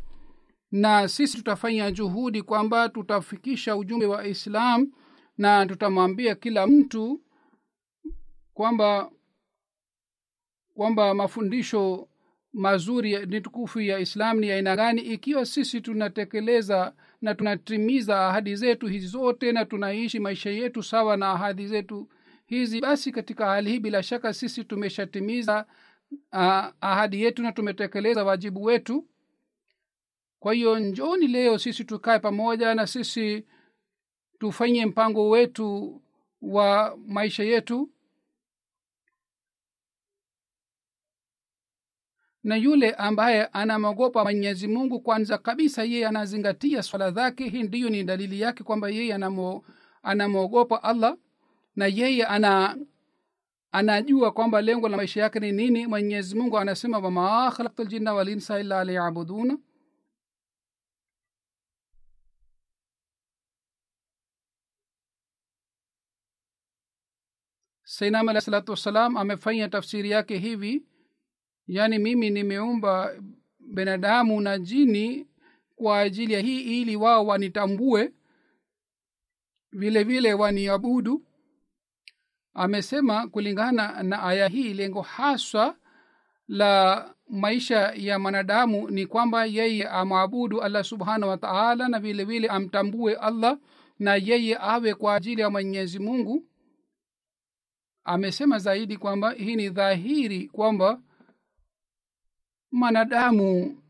na 0.71 1.08
sisi 1.08 1.38
tutafanya 1.38 1.91
juhudi 1.91 2.41
kwamba 2.41 2.89
tutafikisha 2.89 3.75
ujumbe 3.75 4.06
wa 4.06 4.28
islam 4.28 4.91
na 5.38 5.65
tutamwambia 5.65 6.36
kila 6.36 6.67
mtu 6.67 7.21
kwamba 8.54 9.12
kwamba 10.74 11.13
mafundisho 11.13 12.08
mazuri 12.54 13.26
ni 13.26 13.41
tukufu 13.41 13.82
ya 13.82 14.00
islam 14.00 14.39
ni 14.39 14.52
aina 14.52 14.76
gani 14.76 15.02
ikiwa 15.02 15.45
sisi 15.45 15.82
tunatekeleza 15.82 16.93
na 17.21 17.36
tunatimiza 17.36 18.28
ahadi 18.28 18.56
zetu 18.56 18.88
hizi 18.88 19.08
zote 19.08 19.52
na 19.52 19.65
tunaishi 19.65 20.19
maisha 20.19 20.50
yetu 20.50 20.84
sawa 20.84 21.17
na 21.17 21.32
ahadi 21.32 21.67
zetu 21.67 22.10
hizi 22.45 22.82
basi 22.82 23.12
katika 23.12 23.45
hali 23.45 23.69
hii 23.71 23.80
bila 23.80 24.04
shaka 24.04 24.34
sisi 24.34 24.63
tumeshatimiza 24.63 25.65
uh, 26.34 26.65
ahadi 26.82 27.24
yetu 27.24 27.43
na 27.43 27.52
tumetekeleza 27.52 28.24
wajibu 28.24 28.63
wetu. 28.63 29.08
Kwa 30.39 30.54
hiyo 30.54 30.80
njoni 30.80 31.28
leo 31.28 31.58
sisi 31.58 31.84
tukae 31.84 32.19
pamoja 32.19 32.76
na 32.76 32.88
sisi 32.88 33.45
tufanye 34.45 34.86
mpango 34.86 35.29
wetu 35.29 36.01
wa 36.41 36.97
maisha 37.08 37.43
yetu. 37.43 37.89
Na 42.43 42.55
yule 42.55 42.91
ambaye 42.91 43.45
anamwogopa 43.45 44.23
mwenyezi 44.23 44.67
mungu 44.67 44.99
kwanza 44.99 45.38
kabisa 45.38 45.84
yeye 45.84 46.08
anazingatia 46.08 46.84
swala 46.84 47.12
zake. 47.12 47.49
Hii 47.49 47.63
ndiyo 47.63 47.89
ni 47.89 48.03
dalili 48.03 48.41
yake 48.41 48.63
kwamba 48.63 48.89
yeye 48.89 49.17
anamwogopa 50.03 50.84
allah 50.84 51.17
na 51.75 51.86
yeye 51.88 52.25
ana 52.25 52.77
anajua 53.71 54.31
kwamba 54.31 54.62
lengo 54.62 54.89
la 54.89 54.97
maisha 54.97 55.21
yake 55.21 55.39
ni 55.39 55.51
nini. 55.51 55.88
Mwenyezi 55.88 56.36
mungu 56.36 56.58
anasema 56.60 56.97
wama 56.99 57.51
khalaktu 57.51 57.84
ljinna 57.84 58.13
walinsa 58.13 58.60
illa 58.60 58.84
liyabuduna 58.84 59.58
sainam 67.95 68.29
alah 68.29 68.41
salatu 68.41 68.71
wassalam 68.71 69.17
amefanya 69.17 69.69
tafsiri 69.69 70.10
yake 70.12 70.38
hivi. 70.38 70.84
Yaani 71.67 71.99
mimi 71.99 72.29
nimeumba 72.29 73.15
binadamu 73.60 74.41
na 74.41 74.60
jini 74.60 75.27
kwa 75.75 75.99
ajili 75.99 76.34
ya 76.34 76.39
hii 76.39 76.81
ili 76.81 76.95
wao 76.95 77.25
wanitambue. 77.25 78.12
Vile 79.71 80.03
vile 80.03 80.34
waniabudu. 80.34 81.25
Amesema 82.53 83.27
kulingana 83.27 84.03
na 84.03 84.23
aya 84.23 84.47
hii 84.47 84.73
lengo 84.73 85.01
haswa 85.01 85.75
la 86.47 87.15
maisha 87.29 87.79
ya 87.95 88.19
mwanadamu 88.19 88.89
ni 88.89 89.05
kwamba 89.08 89.45
yeye 89.45 89.88
amwabudu 89.88 90.62
allah 90.62 90.84
subhanahu 90.84 91.29
wa 91.29 91.38
taala 91.38 91.88
na 91.88 91.99
vile 91.99 92.23
vile 92.23 92.47
amtambue 92.47 93.15
allah 93.15 93.58
na 93.99 94.15
yeye 94.15 94.58
awe 94.60 94.93
kwa 94.93 95.15
ajili 95.15 95.41
ya 95.41 95.49
mwenyezi 95.49 95.99
mungu 95.99 96.43
amesema 98.05 98.59
zaidi 98.59 98.97
kwamba 98.97 99.31
hii 99.31 99.55
ni 99.55 99.69
dhahiri 99.69 100.47
kwamba 100.47 101.01
mwanadamu 102.71 103.81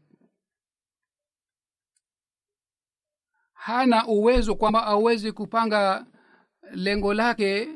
hana 3.54 4.08
uwezo 4.08 4.56
kwamba 4.56 4.86
awezi 4.86 5.32
kupanga 5.32 6.06
lengo 6.72 7.14
lake 7.14 7.70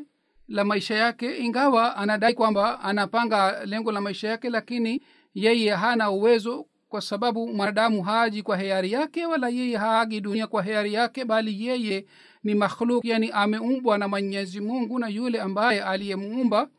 la 0.47 0.63
maisha 0.63 0.95
yake 0.95 1.37
ingawa 1.37 1.95
anadai 1.95 2.33
kwamba 2.33 2.79
anapanga 2.79 3.65
lengo 3.65 3.91
la 3.91 4.01
maisha 4.01 4.27
yake 4.29 4.49
lakini 4.49 5.03
yeye 5.33 5.71
hana 5.75 6.11
uwezo 6.11 6.65
kwa 6.89 7.01
sababu 7.01 7.47
mwanadamu 7.47 8.03
haji 8.03 8.43
kwa 8.43 8.57
hiari 8.57 8.91
yake 8.91 9.25
wala 9.25 9.49
yeye 9.49 9.77
haagi 9.77 10.21
dunia 10.21 10.47
kwa 10.47 10.63
hiari 10.63 10.93
yake 10.93 11.25
bali 11.25 11.65
yeye 11.67 12.05
ni 12.43 12.55
makhluk 12.55 13.05
yani 13.05 13.29
ameumbwa 13.33 13.97
na 13.97 14.07
mwenyezi 14.07 14.61
mungu 14.61 14.99
na 14.99 15.07
yule 15.07 15.41
ambaye 15.41 15.83
aliyemuumba. 15.83 16.69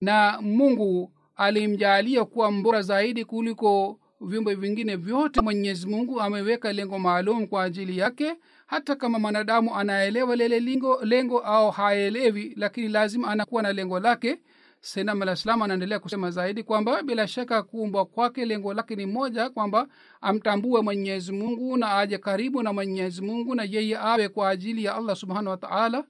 Na 0.00 0.38
mungu 0.42 1.12
alimjaalia 1.36 2.24
kuwa 2.24 2.50
mbora 2.52 2.82
zaidi 2.82 3.24
kuliko 3.24 3.98
viumbe 4.20 4.54
vingine 4.54 4.96
vyote. 4.96 5.40
Mwenyezi 5.40 5.86
mungu 5.86 6.20
ameweka 6.20 6.72
lengo 6.72 6.98
maalum 6.98 7.46
kwa 7.46 7.62
ajili 7.64 7.98
yake. 7.98 8.34
Hata 8.66 8.96
kama 8.96 9.18
mwanadamu 9.18 9.74
anaelewa 9.76 10.36
lile 10.36 10.60
lengo, 10.60 11.04
lengo 11.04 11.38
au 11.38 11.70
haelewi 11.70 12.54
lakini 12.56 12.88
lazima 12.88 13.28
anakuwa 13.28 13.62
na 13.62 13.72
lengo 13.72 14.00
lake 14.00 14.38
senam 14.84 15.22
alah 15.22 15.36
salam 15.36 15.62
anaendelea 15.62 15.98
kusema 16.00 16.30
zaidi 16.30 16.62
kwamba 16.62 17.02
bila 17.02 17.28
shaka 17.28 17.62
kuumbwa 17.62 18.06
kwake 18.06 18.44
lengo 18.44 18.74
lake 18.74 18.96
ni 18.96 19.06
moja 19.06 19.50
kwamba 19.50 19.88
amtambue 20.20 20.80
mwenyezi 20.82 21.32
mungu 21.32 21.76
na 21.76 21.98
aje 21.98 22.18
karibu 22.18 22.62
na 22.62 22.72
mwenyezi 22.72 23.22
mungu 23.22 23.54
na 23.54 23.64
yeye 23.64 23.98
awe 23.98 24.28
kwa 24.28 24.48
ajili 24.48 24.84
ya 24.84 24.94
allah 24.94 25.16
subhanahu 25.16 25.48
wa 25.48 25.56
taala. 25.56 26.04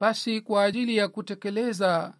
Basi 0.00 0.40
kwa 0.40 0.64
ajili 0.64 0.96
ya 0.96 1.08
kutekeleza 1.08 2.14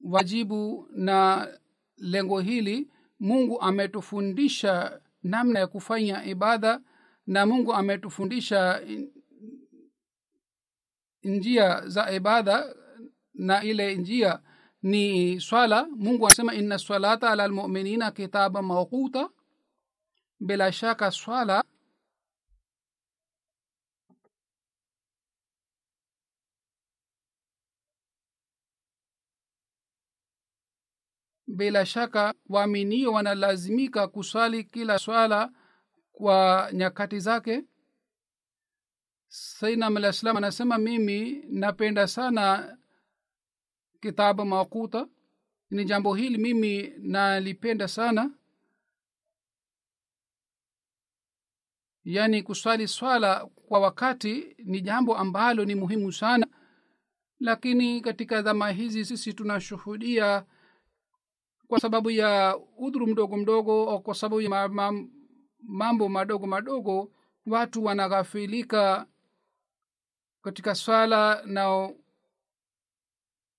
wajibu 0.00 0.88
na 0.90 1.48
lengo 1.96 2.40
hili 2.40 2.90
mungu 3.20 3.60
ametufundisha 3.60 5.00
namna 5.22 5.58
ya 5.60 5.66
kufanya 5.66 6.24
ibada 6.24 6.80
na 7.26 7.46
mungu 7.46 7.74
ametufundisha 7.74 8.80
njia 11.22 11.88
za 11.88 12.12
ibada 12.12 12.74
na 13.34 13.62
ile 13.62 13.96
njia 13.96 14.42
ni 14.82 15.40
swala. 15.40 15.86
Mungu 15.96 16.26
anasema 16.26 16.54
ina 16.54 16.78
salata 16.78 17.30
ala 17.30 17.46
lmuminina 17.48 18.10
kitaba 18.10 18.62
mauquta 18.62 19.28
bila 20.40 20.72
shaka 20.72 21.10
swala 21.10 21.64
bila 31.46 31.86
shaka 31.86 32.34
waaminio 32.48 33.12
wanalazimika 33.12 34.08
kusali 34.08 34.64
kila 34.64 34.98
swala 34.98 35.50
kwa 36.14 36.68
nyakati 36.72 37.20
zake? 37.20 37.64
Sainam 39.28 39.96
alah 39.96 40.14
anasema 40.36 40.78
mimi 40.78 41.44
napenda 41.48 42.06
sana 42.06 42.76
kitabu 44.00 44.44
makuta 44.44 45.08
ni 45.70 45.84
jambo 45.84 46.14
hili 46.14 46.38
mimi 46.38 46.92
nalipenda 46.98 47.88
sana. 47.88 48.30
Yaani 52.04 52.42
kuswali 52.42 52.88
swala 52.88 53.46
kwa 53.46 53.80
wakati 53.80 54.56
ni 54.58 54.80
jambo 54.80 55.16
ambalo 55.16 55.64
ni 55.64 55.74
muhimu 55.74 56.12
sana. 56.12 56.46
Lakini 57.40 58.00
katika 58.00 58.42
dhama 58.42 58.70
hizi 58.70 59.04
sisi 59.04 59.32
tunashuhudia 59.32 60.46
kwa 61.66 61.80
sababu 61.80 62.10
ya 62.10 62.58
udhuru 62.78 63.06
mdogo 63.06 63.36
mdogo 63.36 63.90
au 63.90 64.02
kwa 64.02 64.14
sababu 64.14 64.40
ya 64.40 64.68
mambo 65.68 66.08
madogo 66.08 66.46
madogo 66.46 67.10
watu 67.46 67.84
wanaghafilika 67.84 69.06
katika 70.42 70.74
swala 70.74 71.42
na 71.46 71.90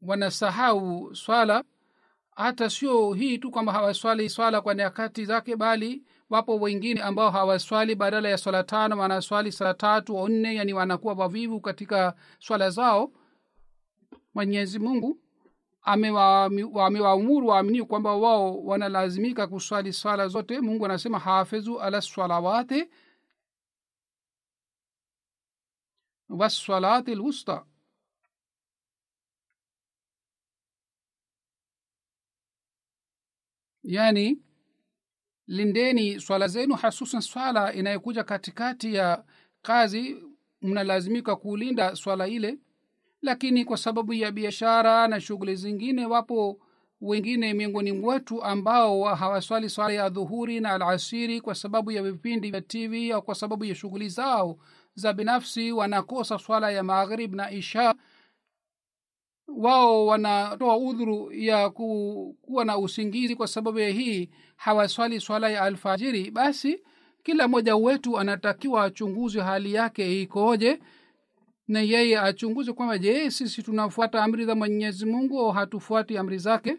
wanasahau 0.02 1.16
swala. 1.16 1.64
Hata 2.36 2.70
sio 2.70 3.14
hii 3.14 3.38
tu 3.38 3.52
kwamba 3.52 3.74
hawaswali 3.74 4.30
swala 4.30 4.62
kwa 4.62 4.76
nyakati 4.76 5.26
zake 5.26 5.56
bali 5.56 6.04
wapo 6.30 6.56
wengine 6.60 7.02
ambao 7.02 7.32
hawaswali 7.32 7.96
badala 7.96 8.30
ya 8.30 8.38
swala 8.38 8.64
tano 8.64 8.98
wanaswali 8.98 9.52
swala 9.52 9.74
tatu 9.74 10.18
au 10.20 10.30
nne 10.30 10.56
yani 10.56 10.74
wanakuwa 10.74 11.14
wavivu 11.14 11.62
katika 11.62 12.16
swala 12.40 12.70
zao. 12.70 13.12
Mwenyezi 14.34 14.80
mungu 14.80 15.20
amewaamuru 15.86 17.48
waamini 17.48 17.84
kwamba 17.86 18.16
wao 18.16 18.64
wanalazimika 18.66 19.48
kuswali 19.48 19.94
swala 19.94 20.28
zote. 20.28 20.60
Mungu 20.62 20.86
anasema 20.86 21.20
hafidhu 21.20 21.80
ala 21.82 22.02
salawati 22.02 22.90
wassalati 26.30 27.16
lwusta. 27.16 27.66
Yani 33.84 34.42
lindeni 35.48 36.20
swala 36.22 36.48
zenu 36.48 36.76
hasusan 36.76 37.22
swala 37.22 37.74
inayokuja 37.74 38.24
katikati 38.24 38.94
ya 38.96 39.26
kazi 39.62 40.24
mnalazimika 40.62 41.36
kulinda 41.36 41.96
swala 41.96 42.28
ile 42.28 42.58
lakini 43.22 43.66
kwa 43.66 43.78
sababu 43.78 44.14
ya 44.14 44.32
biashara 44.32 45.08
na 45.08 45.22
shughuli 45.22 45.56
zingine 45.56 46.06
wapo 46.06 46.60
wengine 47.02 47.54
miongoni 47.54 47.92
mwetu 47.92 48.44
ambao 48.44 49.04
hawaswali 49.04 49.70
swala 49.70 49.94
ya 49.94 50.10
dhuhuri 50.10 50.60
na 50.60 50.72
alasiri 50.72 51.42
kwa 51.42 51.56
sababu 51.56 51.92
ya 51.92 52.04
vipindi 52.04 52.52
vya 52.52 52.62
tv 52.62 53.12
au 53.12 53.22
kwa 53.22 53.36
sababu 53.36 53.66
ya 53.66 53.76
shughuli 53.76 54.10
zao 54.10 54.58
za 54.96 55.14
binafsi 55.14 55.72
wanakosa 55.72 56.40
swala 56.40 56.72
ya 56.72 56.84
maghrib 56.84 57.36
na 57.36 57.52
isha. 57.52 57.96
Wao 59.48 60.06
wanatoa 60.06 60.78
udhuru 60.78 61.32
ya 61.32 61.70
ku, 61.70 62.38
kuwa 62.42 62.66
na 62.66 62.78
usingizi 62.78 63.36
kwa 63.36 63.48
sababu 63.48 63.80
ya 63.80 63.90
hii 63.90 64.30
hawaswali 64.56 65.20
swala 65.20 65.50
ya 65.50 65.62
alfajiri. 65.62 66.32
Basi 66.32 66.84
kila 67.24 67.48
mmoja 67.48 67.76
wetu 67.76 68.20
anatakiwa 68.20 68.84
achunguze 68.84 69.42
hali 69.42 69.74
yake 69.74 70.22
ikoje 70.22 70.80
na 71.68 71.82
yeye 71.82 72.20
achunguze 72.20 72.74
kwamba 72.74 72.98
je 72.98 73.32
sisi 73.32 73.64
tunafuata 73.64 74.24
amri 74.24 74.46
za 74.46 74.56
mwenyezi 74.56 75.06
mungu 75.06 75.40
au 75.40 75.52
hatufuati 75.52 76.18
amri 76.18 76.38
zake? 76.38 76.78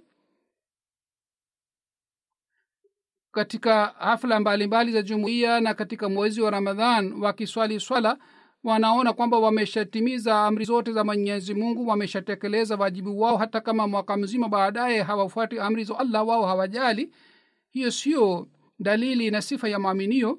Katika 3.33 3.87
hafla 3.87 4.41
mbalimbali 4.41 4.93
za 4.93 5.03
jumuiya 5.03 5.61
na 5.61 5.75
katika 5.75 6.09
mwezi 6.09 6.41
wa 6.41 6.51
ramadhan 6.51 7.13
wakiswali 7.13 7.81
swala 7.81 8.19
wanaona 8.65 9.13
kwamba 9.13 9.39
wameshatimiza 9.39 10.45
amri 10.45 10.65
zote 10.65 10.93
za 10.93 11.05
mwenyezi 11.05 11.55
mungu 11.55 11.87
wameshatekeleza 11.87 12.77
wajibu 12.77 13.21
wao 13.21 13.37
hata 13.37 13.61
kama 13.61 13.89
mwaka 13.89 14.17
mzima 14.17 14.49
baadaye 14.49 15.03
hawafuati 15.03 15.59
amri 15.59 15.85
za 15.85 15.99
allah 15.99 16.29
wao 16.29 16.47
hawajali. 16.47 17.13
Hiyo 17.71 17.91
sio 17.91 18.49
dalili 18.79 19.31
na 19.31 19.43
sifa 19.43 19.69
ya 19.69 19.79
mwaminio 19.79 20.39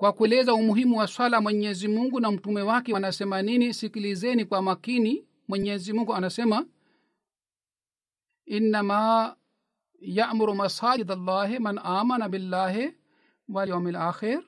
kwa 0.00 0.12
kueleza 0.12 0.54
umuhimu 0.54 0.98
wa 0.98 1.06
swala 1.06 1.40
mwenyezi 1.40 1.88
mungu 1.88 2.20
na 2.20 2.30
mtume 2.30 2.62
wake 2.62 2.92
wanasema 2.92 3.42
nini? 3.42 3.74
Sikilizeni 3.74 4.44
kwa 4.44 4.62
makini. 4.62 5.26
Mwenyezi 5.48 5.92
mungu 5.92 6.14
anasema 6.14 6.66
innama 8.46 9.36
yamuru 10.00 10.54
masajid 10.54 11.10
allahi 11.10 11.58
man 11.58 11.80
amana 11.84 12.28
billahi 12.28 12.94
walyaumi 13.48 13.92
lakhir 13.92 14.42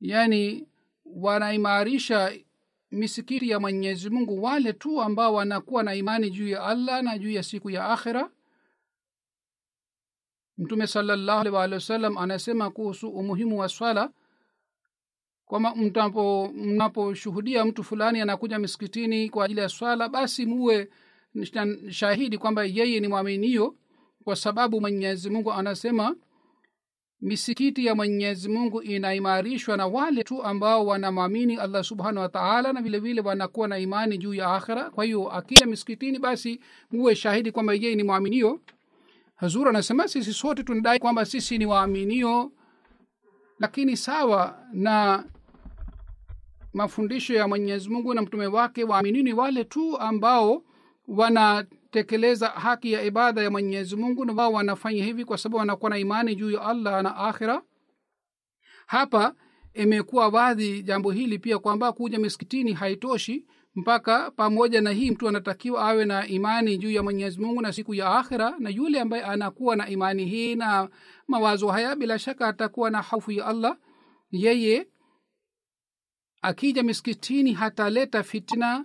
yani 0.00 0.68
wanaimarisha 1.04 2.32
misikiti 2.90 3.48
ya 3.50 3.60
mwenyezi 3.60 4.10
mungu 4.10 4.42
wale 4.42 4.72
tu 4.72 5.00
ambao 5.02 5.34
wanakuwa 5.34 5.82
na 5.82 5.94
imani 5.94 6.30
juu 6.30 6.48
ya 6.48 6.62
allah 6.64 7.02
na 7.02 7.18
juu 7.18 7.30
ya 7.30 7.42
siku 7.42 7.70
ya 7.70 7.84
akhira. 7.88 8.30
Mtume 10.58 10.86
salallahu 10.86 11.40
alih 11.40 11.52
waalihi 11.52 11.74
wasallam 11.74 12.18
anasema 12.18 12.70
kuhusu 12.70 13.08
umuhimu 13.08 13.58
wa 13.58 13.68
swala 13.68 14.12
kwamba 15.44 15.74
mnaposhuhudia 16.54 17.64
mtu 17.64 17.84
fulani 17.84 18.20
anakuja 18.20 18.58
misikitini 18.58 19.30
kwa 19.30 19.44
ajili 19.44 19.60
ya 19.60 19.68
swala 19.68 20.08
basi 20.08 20.46
muwe 20.46 20.90
shahidi 21.90 22.38
kwamba 22.38 22.64
yeye 22.64 23.00
ni 23.00 23.08
mwaminio 23.08 23.76
kwa 24.24 24.36
sababu 24.36 24.80
mwenyezi 24.80 25.30
mungu 25.30 25.52
anasema 25.52 26.16
misikiti 27.22 27.86
ya 27.86 27.94
mwenyezi 27.94 28.48
mungu 28.48 28.82
inaimarishwa 28.82 29.76
na 29.76 29.86
wale 29.86 30.24
tu 30.24 30.42
ambao 30.42 30.86
wanamwamini 30.86 31.56
allah 31.56 31.84
subhanahu 31.84 32.18
wataala 32.18 32.72
na 32.72 32.82
vile 32.82 32.98
vile 32.98 33.20
wanakuwa 33.20 33.68
na 33.68 33.78
imani 33.78 34.18
juu 34.18 34.34
ya 34.34 34.54
akhira 34.54 34.90
kwa 34.90 35.04
hiyo 35.04 35.28
akija 35.32 35.66
misikitini 35.66 36.18
basi 36.18 36.60
muwe 36.90 37.14
shahidi 37.14 37.52
kwamba 37.52 37.74
yeye 37.74 37.94
ni 37.94 38.02
mwaminio 38.02 38.60
hazur 39.36 39.68
anasema 39.68 40.08
sisi 40.08 40.32
sote 40.32 40.62
tunadai 40.62 40.98
kwamba 40.98 41.24
sisi 41.24 41.58
ni 41.58 41.66
waaminio. 41.66 42.52
Lakini 43.58 43.96
sawa 43.96 44.58
na 44.72 45.24
mafundisho 46.72 47.34
ya 47.34 47.48
mwenyezi 47.48 47.88
mungu 47.88 48.14
na 48.14 48.22
mtume 48.22 48.46
wake 48.46 48.84
waaminio 48.84 49.22
ni 49.22 49.32
wale 49.32 49.64
tu 49.64 49.98
ambao 49.98 50.62
wanatekeleza 51.94 52.48
haki 52.48 52.92
ya 52.92 53.02
ibada 53.02 53.42
ya 53.42 53.50
mwenyezi 53.50 53.96
mungu 53.96 54.24
na 54.24 54.32
wao 54.32 54.52
wanafanya 54.52 55.04
hivi 55.04 55.24
kwa 55.24 55.38
sababu 55.38 55.56
wanakuwa 55.56 55.90
na 55.90 55.98
imani 55.98 56.34
juu 56.34 56.50
ya 56.50 56.62
allah 56.62 57.02
na 57.02 57.16
akhira. 57.16 57.62
Hapa 58.86 59.34
imekuwa 59.74 60.28
wadhi 60.28 60.82
jambo 60.82 61.10
hili 61.10 61.38
pia 61.38 61.58
kwamba 61.58 61.92
kuja 61.92 62.18
miskitini 62.18 62.72
haitoshi 62.72 63.46
mpaka 63.74 64.30
pamoja 64.30 64.80
na 64.80 64.90
hii 64.90 65.10
mtu 65.10 65.28
anatakiwa 65.28 65.82
awe 65.88 66.04
na 66.04 66.26
imani 66.26 66.78
juu 66.78 66.90
ya 66.90 67.02
mwenyezi 67.02 67.40
mungu 67.40 67.62
na 67.62 67.72
siku 67.72 67.94
ya 67.94 68.18
akhira 68.18 68.54
na 68.58 68.70
yule 68.70 69.00
ambaye 69.00 69.22
anakuwa 69.24 69.76
na 69.76 69.88
imani 69.88 70.24
hii 70.24 70.54
na 70.54 70.88
mawazo 71.28 71.68
haya 71.68 71.96
bila 71.96 72.18
shaka 72.18 72.48
atakuwa 72.48 72.90
na 72.90 73.02
hofu 73.02 73.32
ya 73.32 73.46
allah. 73.46 73.76
Yeye 74.30 74.86
akija 76.42 76.82
miskitini 76.82 77.52
hataleta 77.52 78.22
fitna 78.22 78.84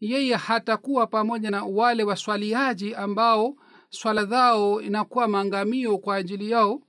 yeye 0.00 0.34
hatakuwa 0.34 1.06
pamoja 1.06 1.50
na 1.50 1.64
wale 1.64 2.02
waswaliaji 2.04 2.94
ambao 2.94 3.56
swala 3.90 4.24
zao 4.24 4.80
inakuwa 4.80 5.28
maangamio 5.28 5.98
kwa 5.98 6.16
ajili 6.16 6.50
yao. 6.50 6.82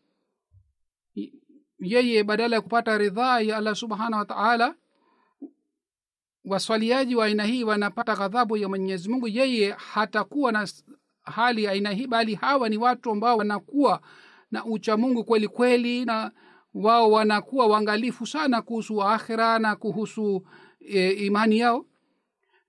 Yeye 1.80 2.24
badala 2.24 2.56
ya 2.56 2.62
kupata 2.62 2.98
ridhaa 2.98 3.40
ya 3.40 3.58
allah 3.58 3.76
subhanahu 3.76 4.20
wa 4.20 4.26
taala 4.26 4.76
waswaliaji 6.46 7.16
wa 7.16 7.26
aina 7.26 7.44
hii 7.44 7.64
wanapata 7.64 8.16
ghadhabu 8.16 8.58
ya 8.58 8.70
mwenyezi 8.70 9.10
mungu. 9.10 9.28
Yeye 9.28 9.72
hatakuwa 9.72 10.52
na 10.52 10.68
hali 11.22 11.68
aina 11.68 11.92
hii 11.92 12.08
bali 12.08 12.36
hawa 12.36 12.70
ni 12.70 12.78
watu 12.78 13.12
ambao 13.12 13.38
wanakuwa 13.38 14.02
na 14.52 14.66
uchamungu 14.66 15.24
kweli 15.24 15.48
kweli 15.48 16.06
na 16.06 16.32
wao 16.74 17.12
wanakuwa 17.12 17.68
wangalifu 17.68 18.28
sana 18.28 18.62
kuhusu 18.62 19.04
akhira 19.04 19.60
na 19.60 19.76
kuhusu 19.76 20.46
e, 20.80 21.10
imani 21.12 21.58
yao 21.60 21.86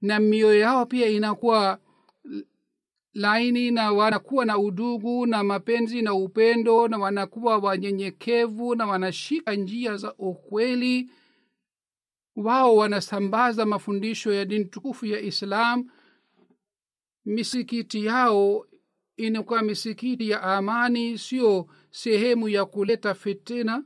na 0.02 0.20
mioyo 0.20 0.58
yao 0.60 0.86
pia 0.86 1.06
inakuwa 1.08 1.78
laini 3.14 3.70
na 3.70 3.92
wanakuwa 3.92 4.44
na 4.44 4.58
udugu 4.58 5.26
na 5.26 5.44
mapenzi 5.44 6.02
na 6.02 6.14
upendo 6.14 6.88
na 6.88 6.98
wanakuwa 6.98 7.58
wanyenyekevu 7.58 8.74
na 8.74 8.86
wanashika 8.86 9.54
njia 9.54 9.96
za 9.96 10.14
ukweli. 10.14 11.10
Wao 12.36 12.76
wanasambaza 12.76 13.66
mafundisho 13.66 14.32
ya 14.32 14.44
dini 14.44 14.64
tukufu 14.64 15.06
ya 15.06 15.20
islam. 15.20 15.90
Misikiti 17.24 18.04
yao 18.06 18.66
inakuwa 19.16 19.62
misikiti 19.62 20.30
ya 20.30 20.42
amani 20.42 21.18
sio 21.18 21.66
sehemu 21.90 22.48
ya 22.48 22.64
kuleta 22.64 23.14
fitina. 23.14 23.84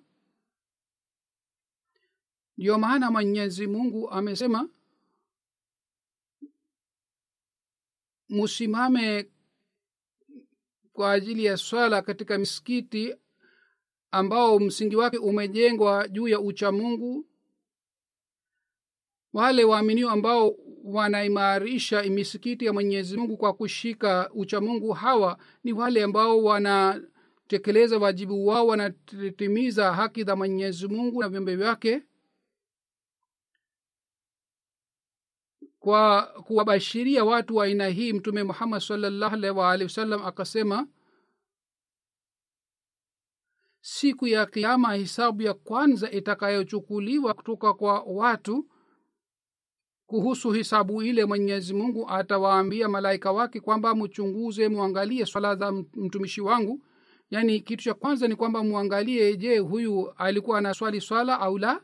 Ndio 2.59 2.79
maana 2.79 3.11
mwenyezi 3.11 3.66
mungu 3.66 4.11
amesema 4.11 4.68
musimame 8.28 9.30
kwa 10.92 11.12
ajili 11.12 11.44
ya 11.44 11.56
swala 11.56 12.02
katika 12.02 12.38
misikiti 12.38 13.14
ambao 14.10 14.58
msingi 14.58 14.96
wake 14.96 15.18
umejengwa 15.18 16.08
juu 16.08 16.28
ya 16.28 16.40
uchamungu 16.40 17.26
wale 19.32 19.64
waaminio 19.64 20.10
ambao 20.10 20.54
wanaimarisha 20.84 22.02
misikiti 22.02 22.64
ya 22.64 22.72
mwenyezi 22.72 23.16
mungu 23.16 23.36
kwa 23.36 23.52
kushika 23.52 24.30
uchamungu 24.34 24.92
hawa 24.92 25.38
ni 25.64 25.72
wale 25.72 26.02
ambao 26.02 26.42
wanatekeleza 26.44 27.98
wajibu 27.98 28.46
wao 28.46 28.66
wanatimiza 28.66 29.92
haki 29.92 30.24
za 30.24 30.36
mwenyezi 30.36 30.88
mungu 30.88 31.20
na 31.22 31.28
viumbe 31.28 31.56
vyake 31.56 32.02
kwa 35.87 36.22
kuwabashiria 36.22 37.25
watu 37.25 37.57
wa 37.57 37.64
aina 37.64 37.88
hii 37.88 38.12
mtume 38.12 38.42
muhammad 38.42 38.81
salllahu 38.81 39.59
waalihi 39.59 39.85
wasallam 39.85 40.27
akasema 40.27 40.87
siku 43.81 44.27
ya 44.27 44.46
kiama 44.46 44.94
hisabu 44.94 45.42
ya 45.42 45.55
kwanza 45.55 46.11
itakayochukuliwa 46.11 47.35
kutoka 47.35 47.75
kwa 47.75 48.01
watu 48.03 48.68
kuhusu 50.07 50.51
hisabu 50.51 51.03
ile 51.03 51.25
mwenyezi 51.25 51.75
mungu 51.75 52.09
atawaambia 52.11 52.88
malaika 52.88 53.33
wake 53.33 53.61
kwamba 53.61 53.94
mchunguze 53.94 54.68
mwangalie 54.68 55.27
swala 55.27 55.57
za 55.57 55.72
mtumishi 55.72 56.40
wangu. 56.40 56.83
Yaani 57.31 57.61
kitu 57.61 57.85
cha 57.85 57.94
kwanza 57.94 58.29
ni 58.29 58.37
kwamba 58.37 58.64
mwangalie 58.64 59.37
je 59.37 59.59
huyu 59.59 60.11
alikuwa 60.16 60.59
anaswali 60.59 61.01
swala 61.01 61.40
au 61.40 61.59
la? 61.59 61.81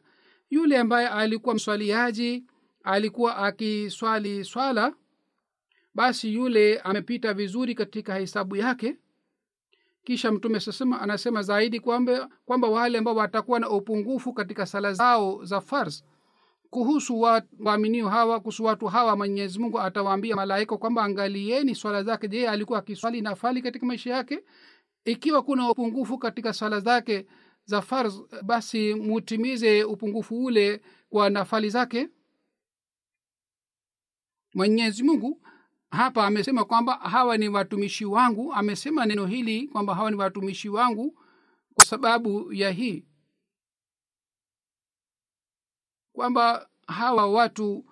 Yule 0.51 0.79
ambaye 0.79 1.09
alikuwa 1.09 1.55
mswaliaji 1.55 2.45
alikuwa 2.85 3.37
akiswali 3.37 4.45
swala 4.45 4.95
basi 5.95 6.35
yule 6.35 6.79
amepita 6.79 7.35
vizuri 7.35 7.75
katika 7.75 8.14
hesabu 8.14 8.57
yake. 8.57 8.97
Kisha 10.05 10.33
mtume 10.33 10.61
sasema 10.61 11.01
anasema 11.01 11.42
zaidi 11.42 11.81
kwamba 11.81 12.29
kwamba 12.45 12.68
wale 12.68 12.99
ambao 12.99 13.14
watakuwa 13.14 13.61
na 13.61 13.71
upungufu 13.71 14.33
katika 14.33 14.66
sala 14.66 14.92
zao 14.92 15.45
za 15.45 15.61
fars 15.61 16.05
kuhusu 16.71 17.21
waaminio 17.61 18.09
hawa 18.09 18.40
kuhusu 18.40 18.64
watu 18.64 18.87
hawa 18.87 19.16
mwenyezi 19.16 19.59
mungu 19.59 19.81
atawaambia 19.81 20.37
malaika 20.37 20.77
kwamba 20.77 21.03
angalieni 21.05 21.75
swala 21.75 22.03
zake. 22.03 22.29
Je 22.29 22.49
alikuwa 22.49 22.79
akiswali 22.79 23.21
nafali 23.21 23.62
katika 23.62 23.87
maisha 23.87 24.11
yake? 24.11 24.45
Ikiwa 25.05 25.42
kuna 25.42 25.71
upungufu 25.71 26.18
katika 26.18 26.53
swala 26.53 26.81
zake 26.81 27.27
za 27.64 27.83
farz 27.83 28.21
basi 28.42 28.95
mutimize 28.95 29.85
upungufu 29.85 30.45
ule 30.45 30.81
kwa 31.11 31.31
nafali 31.31 31.71
zake 31.71 32.09
mwenyezi 34.55 35.03
mungu 35.03 35.41
hapa 35.91 36.27
amesema 36.27 36.65
kwamba 36.65 36.95
hawa 36.95 37.37
ni 37.37 37.49
watumishi 37.49 38.05
wangu. 38.05 38.53
Amesema 38.55 39.07
neno 39.07 39.27
hili 39.27 39.69
kwamba 39.69 39.95
hawa 39.95 40.11
ni 40.11 40.17
watumishi 40.17 40.69
wangu 40.69 41.19
kwa 41.75 41.85
sababu 41.85 42.53
ya 42.53 42.71
hii. 42.71 43.05
Kwamba 46.12 46.69
hawa 46.87 47.27
watu 47.27 47.85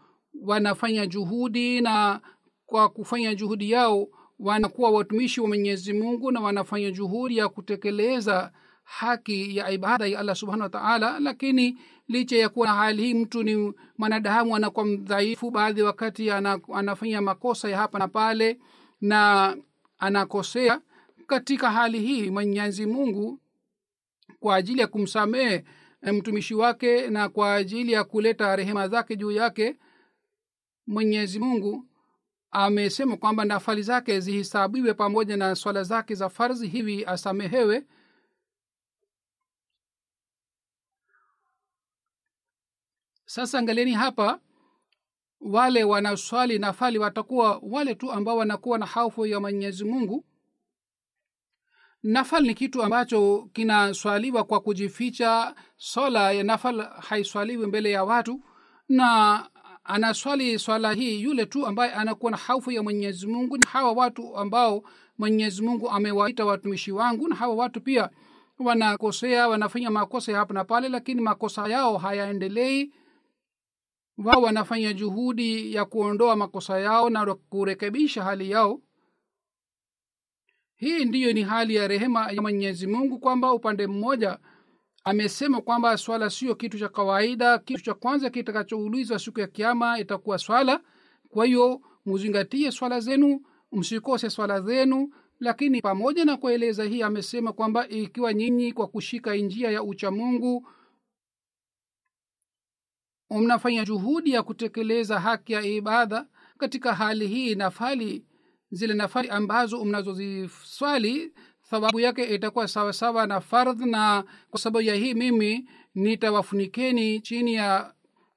wanafanya 0.42 1.06
juhudi 1.06 1.80
na 1.80 2.20
kwa 2.66 2.88
kufanya 2.88 3.34
juhudi 3.34 3.70
yao 3.70 4.08
wanakuwa 4.38 4.90
watumishi 4.90 5.40
wa 5.40 5.48
mwenyezi 5.48 5.92
mungu 5.92 6.30
na 6.30 6.40
wanafanya 6.40 6.90
juhudi 6.90 7.36
ya 7.36 7.48
kutekeleza 7.48 8.52
haki 8.90 9.56
ya 9.56 9.70
ibada 9.70 10.06
ya 10.06 10.18
allah 10.20 10.34
subhanahu 10.36 10.62
wataala 10.62 11.20
lakini 11.20 11.78
licha 12.08 12.36
ya 12.36 12.48
kuwa 12.48 12.66
na 12.66 12.74
hali 12.74 13.02
hii 13.02 13.14
mtu 13.14 13.42
ni 13.42 13.72
mwanadamu 13.98 14.56
anakuwa 14.56 14.86
mdhaifu 14.86 15.50
baadhi 15.50 15.82
wakati 15.82 16.30
anafanya 16.30 17.22
makosa 17.22 17.68
ya 17.70 17.76
hapa 17.78 17.98
na 17.98 18.08
pale 18.08 18.58
na 19.00 19.56
anakosea. 19.98 20.80
Katika 21.26 21.70
hali 21.70 22.00
hii 22.00 22.30
mwenyezi 22.30 22.86
mungu 22.86 23.40
kwa 24.40 24.56
ajili 24.56 24.80
ya 24.80 24.86
kumsamehe 24.86 25.64
mtumishi 26.02 26.54
wake 26.54 27.10
na 27.10 27.28
kwa 27.28 27.54
ajili 27.54 27.92
ya 27.92 28.04
kuleta 28.04 28.56
rehema 28.56 28.88
zake 28.88 29.16
juu 29.16 29.30
yake 29.30 29.76
mwenyezi 30.86 31.38
mungu 31.38 31.86
amesema 32.50 33.16
kwamba 33.16 33.44
nafali 33.44 33.82
zake 33.82 34.20
zihisabiwe 34.20 34.94
pamoja 34.94 35.36
na 35.36 35.54
swala 35.54 35.82
zake 35.82 36.14
za 36.14 36.28
farzi 36.28 36.68
hivi 36.68 37.04
asamehewe 37.04 37.84
sasa 43.30 43.58
angalieni 43.58 43.92
hapa 43.92 44.40
wale 45.40 45.84
wanaswali 45.84 46.58
nafali 46.58 46.98
watakuwa 46.98 47.60
wale 47.62 47.94
tu 47.94 48.12
ambao 48.12 48.36
wanakuwa 48.36 48.78
na 48.78 48.86
haufu 48.86 49.26
ya 49.26 49.40
mwenyezi 49.40 49.84
mungu. 49.84 50.24
Nafal 52.02 52.42
ni 52.42 52.54
kitu 52.54 52.82
ambacho 52.82 53.48
kinaswaliwa 53.52 54.44
kwa 54.44 54.60
kujificha. 54.60 55.54
Swala 55.76 56.32
ya 56.32 56.44
nafal 56.44 56.80
haiswaliwi 57.00 57.66
mbele 57.66 57.90
ya 57.90 58.04
watu 58.04 58.40
na 58.88 59.48
anaswali 59.84 60.58
swala 60.58 60.92
hii 60.92 61.22
yule 61.22 61.46
tu 61.46 61.66
ambaye 61.66 61.92
anakuwa 61.92 62.30
na 62.30 62.36
haufu 62.36 62.70
ya 62.70 62.82
mwenyezi 62.82 63.26
mungu. 63.26 63.56
Ni 63.56 63.64
hawa 63.66 63.92
watu 63.92 64.36
ambao 64.36 64.82
mwenyezi 65.18 65.62
mungu 65.62 65.90
amewaita 65.90 66.44
watumishi 66.44 66.92
wangu 66.92 67.28
na 67.28 67.36
hawa 67.36 67.54
watu 67.54 67.80
pia 67.80 68.10
wanakosea 68.58 69.48
wanafanya 69.48 69.90
makosa 69.90 70.36
hapa 70.36 70.54
na 70.54 70.64
pale 70.64 70.88
lakini 70.88 71.20
makosa 71.20 71.68
yao 71.68 71.98
hayaendelei 71.98 72.92
wao 74.24 74.42
wanafanya 74.42 74.92
juhudi 74.92 75.74
ya 75.74 75.84
kuondoa 75.84 76.36
makosa 76.36 76.80
yao 76.80 77.10
na 77.10 77.34
kurekebisha 77.34 78.24
hali 78.24 78.50
yao. 78.50 78.80
Hii 80.76 81.04
ndiyo 81.04 81.32
ni 81.32 81.42
hali 81.42 81.74
ya 81.74 81.88
rehema 81.88 82.30
ya 82.32 82.42
mwenyezi 82.42 82.86
mungu 82.86 83.18
kwamba 83.18 83.52
upande 83.52 83.86
mmoja 83.86 84.38
amesema 85.04 85.60
kwamba 85.60 85.96
swala 85.96 86.30
sio 86.30 86.54
kitu 86.54 86.78
cha 86.78 86.88
kawaida 86.88 87.58
kitu 87.58 87.82
cha 87.82 87.94
kwanza 87.94 88.30
kitakachoulizwa 88.30 89.18
siku 89.18 89.40
ya 89.40 89.46
kiama 89.46 89.98
itakuwa 89.98 90.38
swala. 90.38 90.80
Kwa 91.28 91.46
hiyo 91.46 91.80
muzingatie 92.06 92.72
swala 92.72 93.00
zenu 93.00 93.40
msikose 93.72 94.30
swala 94.30 94.60
zenu 94.60 95.12
lakini 95.40 95.82
pamoja 95.82 96.24
na 96.24 96.36
kueleza 96.36 96.84
hii 96.84 97.02
amesema 97.02 97.52
kwamba 97.52 97.88
ikiwa 97.88 98.34
nyinyi 98.34 98.72
kwa 98.72 98.86
kushika 98.86 99.34
njia 99.34 99.70
ya 99.70 99.82
uchamungu 99.82 100.68
mnafanya 103.30 103.84
juhudi 103.84 104.30
ya 104.32 104.42
kutekeleza 104.42 105.20
haki 105.20 105.52
ya 105.52 105.62
ibada 105.62 106.26
katika 106.58 106.94
hali 106.94 107.26
hii 107.26 107.54
nafali 107.54 108.24
zile 108.70 108.94
nafali 108.94 109.28
ambazo 109.28 109.84
mnazoziswali 109.84 111.32
thawabu 111.70 112.00
yake 112.00 112.24
itakuwa 112.34 112.68
sawasawa 112.68 113.26
na 113.26 113.40
fardh 113.40 113.80
na 113.80 114.24
kwa 114.50 114.60
sababu 114.60 114.82
ya 114.86 114.94
hii 114.94 115.14
mimi 115.14 115.68
nitawafunikeni 115.94 117.20
chini 117.20 117.54
ya 117.54 117.94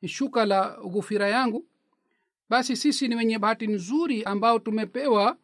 shuka 0.08 0.46
la 0.46 0.78
ghufira 0.86 1.28
yangu. 1.28 1.66
Basi 2.50 2.76
sisi 2.78 3.08
ni 3.08 3.16
wenye 3.16 3.40
bahati 3.40 3.68
nzuri 3.68 4.24
ambao 4.24 4.60
tumepewa 4.60 5.38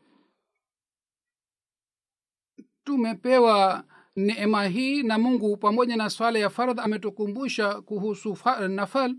tumepewa 2.84 3.84
neema 4.16 4.66
hii 4.66 5.04
na 5.04 5.18
mungu 5.18 5.58
pamoja 5.58 5.96
na 5.96 6.10
swala 6.10 6.40
ya 6.40 6.50
fardh 6.50 6.80
ametukumbusha 6.80 7.82
kuhusu 7.82 8.38
nafal 8.70 9.16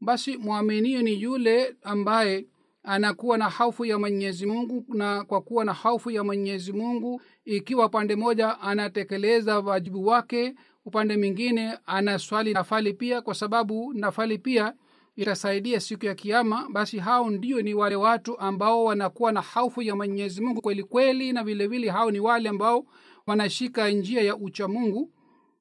basi 0.00 0.36
mwaminio 0.36 1.02
ni 1.02 1.22
yule 1.22 1.76
ambaye 1.82 2.46
anakuwa 2.82 3.38
na 3.38 3.48
haufu 3.48 3.84
ya 3.84 3.98
mwenyezi 3.98 4.46
mungu 4.46 4.84
na 4.88 5.24
kwa 5.24 5.40
kuwa 5.40 5.64
na 5.64 5.72
haufu 5.72 6.10
ya 6.10 6.24
mwenyezi 6.24 6.72
mungu 6.72 7.22
ikiwa 7.44 7.88
pande 7.88 8.16
moja 8.16 8.60
anatekeleza 8.60 9.60
wajibu 9.60 10.06
wake 10.06 10.54
upande 10.84 11.16
mwingine 11.16 11.78
anaswali 11.86 12.52
nafali 12.52 12.94
pia 12.94 13.20
kwa 13.22 13.34
sababu 13.34 13.92
nafali 13.94 14.38
pia 14.38 14.74
itasaidia 15.16 15.80
siku 15.80 16.06
ya 16.06 16.14
kiama 16.14 16.68
basi 16.72 16.98
hao 16.98 17.30
ndio 17.30 17.62
ni 17.62 17.74
wale 17.74 17.96
watu 17.96 18.38
ambao 18.38 18.84
wanakuwa 18.84 19.32
na 19.32 19.40
haufu 19.40 19.82
ya 19.82 19.96
mwenyezi 19.96 20.40
mungu 20.40 20.60
kweli 20.60 20.82
kweli 20.84 21.32
na 21.32 21.44
vilevile 21.44 21.90
hao 21.90 22.10
ni 22.10 22.20
wale 22.20 22.48
ambao 22.48 22.86
wanashika 23.26 23.88
njia 23.90 24.22
ya 24.22 24.36
uchamungu 24.36 25.12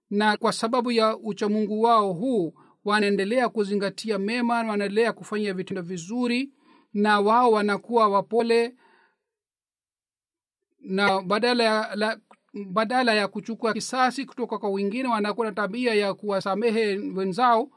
na 0.10 0.38
kwa 0.38 0.54
sababu 0.54 0.92
ya 0.92 1.18
uchamungu 1.18 1.82
wao 1.82 2.14
huu 2.14 2.54
wanaendelea 2.88 3.50
kuzingatia 3.50 4.20
mema 4.20 4.54
wanaendelea 4.56 5.14
kufanya 5.14 5.54
vitendo 5.54 5.82
vizuri 5.82 6.54
na 6.94 7.20
wao 7.20 7.52
wanakuwa 7.52 8.08
wapole 8.08 8.76
na 10.80 11.22
badala 11.22 11.64
ya, 11.64 11.96
la, 11.96 12.20
badala 12.68 13.14
ya 13.14 13.28
kuchukua 13.28 13.74
kisasi 13.74 14.26
kutoka 14.26 14.58
kwa 14.58 14.70
wengine 14.70 15.08
wanakuwa 15.10 15.48
na 15.48 15.52
tabia 15.54 15.94
ya 15.94 16.14
kuwasamehe 16.14 16.98
wenzao. 16.98 17.70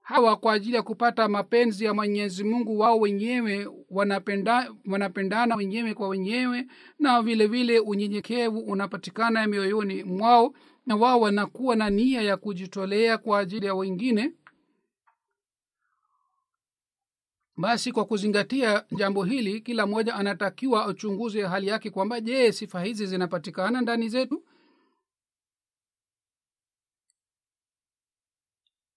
Hawa 0.00 0.36
kwa 0.36 0.52
ajili 0.52 0.76
ya 0.76 0.82
kupata 0.82 1.28
mapenzi 1.28 1.84
ya 1.84 1.94
mwenyezi 1.94 2.44
mungu 2.44 2.78
wao 2.78 2.98
wenyewe 3.00 3.68
wanapenda, 3.90 4.74
wanapendana 4.86 5.56
wenyewe 5.56 5.94
kwa 5.94 6.08
wenyewe 6.08 6.66
na 6.98 7.22
vile 7.22 7.46
vile 7.46 7.78
unyenyekevu 7.80 8.58
unapatikana 8.58 9.46
mioyoni 9.46 10.04
mwao 10.04 10.54
na 10.86 10.96
wao 10.96 11.20
wanakuwa 11.20 11.76
na 11.76 11.90
nia 11.90 12.22
ya 12.22 12.36
kujitolea 12.36 13.18
kwa 13.18 13.38
ajili 13.38 13.66
ya 13.66 13.74
wengine 13.74 14.32
basi 17.56 17.92
kwa 17.92 18.04
kuzingatia 18.04 18.84
jambo 18.96 19.24
hili 19.24 19.60
kila 19.60 19.86
mmoja 19.86 20.14
anatakiwa 20.14 20.86
achunguze 20.86 21.42
hali 21.42 21.66
yake 21.66 21.90
kwamba 21.90 22.20
je 22.20 22.52
sifa 22.52 22.82
hizi 22.82 23.06
zinapatikana 23.06 23.80
ndani 23.80 24.08
zetu? 24.08 24.44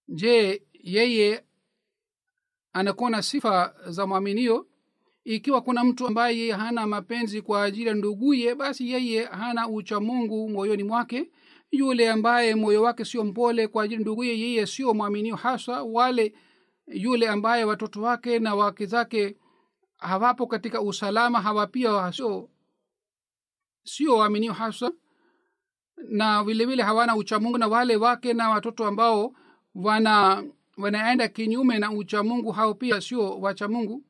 Je 0.08 0.62
yeye 0.72 1.44
anakuwa 2.72 3.10
na 3.10 3.22
sifa 3.22 3.74
za 3.86 4.06
mwaminio? 4.06 4.66
Ikiwa 5.24 5.60
kuna 5.62 5.84
mtu 5.84 6.06
ambaye 6.06 6.52
hana 6.52 6.86
mapenzi 6.86 7.42
kwa 7.42 7.64
ajili 7.64 7.88
ya 7.88 7.94
nduguye 7.94 8.54
basi 8.54 8.90
yeye 8.90 9.24
hana 9.24 9.68
ucha 9.68 10.00
mungu 10.00 10.48
moyoni 10.48 10.82
mwake 10.82 11.30
yule 11.70 12.10
ambaye 12.10 12.54
moyo 12.54 12.82
wake 12.82 13.04
sio 13.04 13.24
mpole 13.24 13.68
kwa 13.68 13.82
ajili 13.84 14.02
nduguye 14.02 14.40
yeye 14.40 14.66
sio 14.66 14.94
mwaminio 14.94 15.36
haswa. 15.36 15.82
Wale 15.82 16.34
yule 16.86 17.28
ambaye 17.28 17.64
watoto 17.64 18.02
wake 18.02 18.38
na 18.38 18.54
wake 18.54 18.86
zake 18.86 19.36
hawapo 19.98 20.46
katika 20.46 20.80
usalama 20.80 21.40
hawapia 21.40 22.12
sio 22.12 22.48
sio 23.84 24.16
waaminio 24.16 24.52
haswa. 24.52 24.92
Na 25.96 26.44
vilevile 26.44 26.82
hawana 26.82 27.16
uchamungu 27.16 27.58
na 27.58 27.68
wale 27.68 27.96
wake 27.96 28.32
na 28.32 28.50
watoto 28.50 28.86
ambao 28.86 29.34
wana 29.74 30.44
wanaenda 30.76 31.28
kinyume 31.28 31.78
na 31.78 31.92
uchamungu 31.92 32.52
hao 32.52 32.74
pia 32.74 33.00
sio 33.00 33.40
wachamungu. 33.40 34.04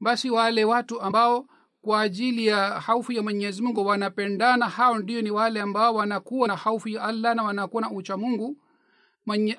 Basi 0.00 0.30
wale 0.30 0.64
watu 0.64 1.00
ambao 1.00 1.46
kwa 1.82 2.00
ajili 2.00 2.46
ya 2.46 2.56
haufu 2.80 3.12
ya 3.12 3.22
mwenyezi 3.22 3.62
mungu. 3.62 3.86
Wanapendana 3.86 4.68
hao 4.68 4.98
ndio 4.98 5.22
ni 5.22 5.30
wale 5.30 5.60
ambao 5.60 5.94
wanakuwa 5.94 6.48
na 6.48 6.56
haufu 6.56 6.88
ya 6.88 7.02
allah 7.02 7.34
na 7.36 7.42
wanakuwa 7.42 7.82
na 7.82 7.90
uchamungu 7.90 8.56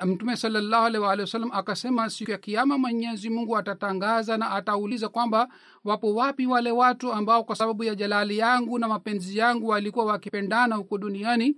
mtume 0.05 0.38
salllahu 0.38 0.86
alehi 0.86 1.03
waalihi 1.03 1.21
wasallam 1.21 1.51
akasema 1.53 2.10
siku 2.10 2.31
ya 2.31 2.38
kiama 2.38 2.77
mwenyezi 2.77 3.29
mungu 3.29 3.57
atatangaza 3.57 4.38
na 4.38 4.51
atauliza 4.51 5.10
kwamba 5.10 5.47
wapo 5.84 6.15
wapi 6.15 6.45
wale 6.45 6.71
watu 6.71 7.13
ambao 7.13 7.43
kwa 7.43 7.55
sababu 7.55 7.84
ya 7.84 7.95
jalali 7.95 8.38
yangu 8.38 8.79
na 8.79 8.88
mapenzi 8.88 9.38
yangu 9.38 9.67
walikuwa 9.67 10.05
wakipendana 10.05 10.75
huko 10.75 10.97
duniani. 10.97 11.57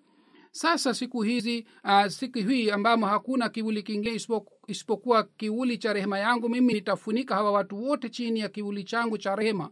Sasa 0.52 0.94
siku 0.94 1.22
hizi 1.22 1.68
uh, 1.84 2.06
siku 2.08 2.38
hii 2.38 2.70
ambamo 2.72 3.06
hakuna 3.06 3.50
kivuli 3.50 3.84
kingine 3.84 4.20
isipokuwa 4.68 5.24
kiuli 5.24 5.78
cha 5.78 5.94
rehema 5.94 6.20
yangu 6.20 6.50
mimi 6.50 6.74
nitafunika 6.74 7.36
hawa 7.36 7.52
watu 7.52 7.84
wote 7.84 8.10
chini 8.10 8.40
ya 8.40 8.50
kiuli 8.50 8.84
changu 8.84 9.18
cha 9.18 9.36
rehema 9.36 9.70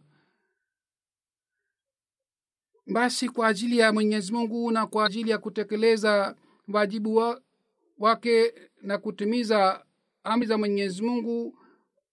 basi 2.87 3.29
kwa 3.29 3.47
ajili 3.47 3.77
ya 3.77 3.93
mwenyezi 3.93 4.33
mungu 4.33 4.71
na 4.71 4.87
kwa 4.87 5.05
ajili 5.05 5.29
ya 5.29 5.37
kutekeleza 5.37 6.35
wajibu 6.67 7.15
wa, 7.15 7.41
wake 7.97 8.53
na 8.81 8.97
kutimiza 8.97 9.85
amri 10.23 10.47
za 10.47 10.57
mwenyezi 10.57 11.01
mungu 11.03 11.57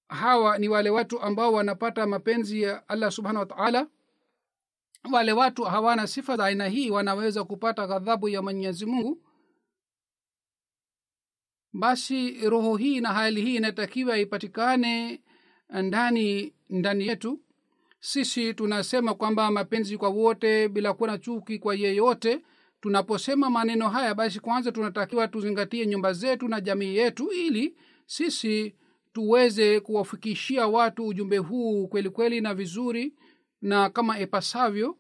hawa 0.09 0.59
ni 0.59 0.69
wale 0.69 0.91
watu 0.91 1.21
ambao 1.21 1.53
wanapata 1.53 2.07
mapenzi 2.07 2.63
ya 2.63 2.89
allah 2.89 3.11
subhanahu 3.11 3.41
wataala 3.41 3.87
wale 5.13 5.33
watu 5.33 5.65
hawana 5.65 6.07
sifa 6.07 6.37
za 6.37 6.45
aina 6.45 6.69
hii 6.69 6.91
wanaweza 6.91 7.45
kupata 7.45 7.87
ghadhabu 7.87 8.29
ya 8.29 8.43
mwenyezi 8.43 8.87
mungu. 8.87 9.23
Basi 11.73 12.49
roho 12.49 12.77
hii 12.77 13.01
na 13.01 13.13
hali 13.13 13.41
hii 13.43 13.57
inatakiwa 13.57 14.19
ipatikane 14.19 15.23
ndani 15.71 16.55
ndani 16.69 17.07
yetu 17.07 17.41
sisi 18.01 18.55
tunasema 18.55 19.15
kwamba 19.15 19.51
mapenzi 19.51 19.97
kwa 19.99 20.09
wote 20.09 20.69
bila 20.69 20.93
kuwa 20.95 21.09
na 21.11 21.19
chuki 21.19 21.59
kwa 21.59 21.75
yeyote. 21.75 22.41
Tunaposema 22.81 23.51
maneno 23.51 23.89
haya 23.89 24.15
basi 24.15 24.41
kwanza 24.41 24.73
tunatakiwa 24.73 25.29
tuzingatie 25.29 25.87
nyumba 25.87 26.13
zetu 26.13 26.49
na 26.49 26.61
jamii 26.61 26.97
yetu 26.97 27.31
ili 27.33 27.77
sisi 28.07 28.75
tuweze 29.13 29.81
kuwafikishia 29.81 30.67
watu 30.67 31.07
ujumbe 31.07 31.39
huu 31.39 31.89
kweli 31.89 32.11
kweli 32.11 32.41
na 32.41 32.55
vizuri 32.55 33.15
na 33.63 33.91
kama 33.91 34.21
ipasavyo 34.21 34.97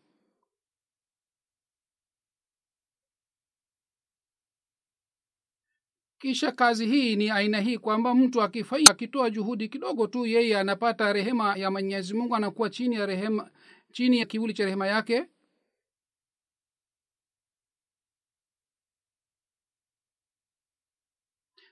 kisha 6.18 6.52
kazi 6.52 6.86
hii 6.86 7.16
ni 7.16 7.30
aina 7.30 7.60
hii 7.60 7.78
kwamba 7.78 8.14
mtu 8.14 8.42
akifanya 8.42 8.90
akitoa 8.90 9.30
juhudi 9.30 9.68
kidogo 9.68 10.06
tu 10.06 10.26
yeye 10.26 10.58
anapata 10.58 11.12
rehema 11.12 11.56
ya 11.56 11.70
mwenyezi 11.70 12.14
mungu 12.14 12.36
anakuwa 12.36 12.70
chini 12.70 12.94
ya 12.96 13.06
rehema 13.06 13.50
chini 13.92 14.18
ya 14.18 14.26
kivuli 14.26 14.54
cha 14.54 14.64
rehema 14.64 14.86
yake. 14.86 15.26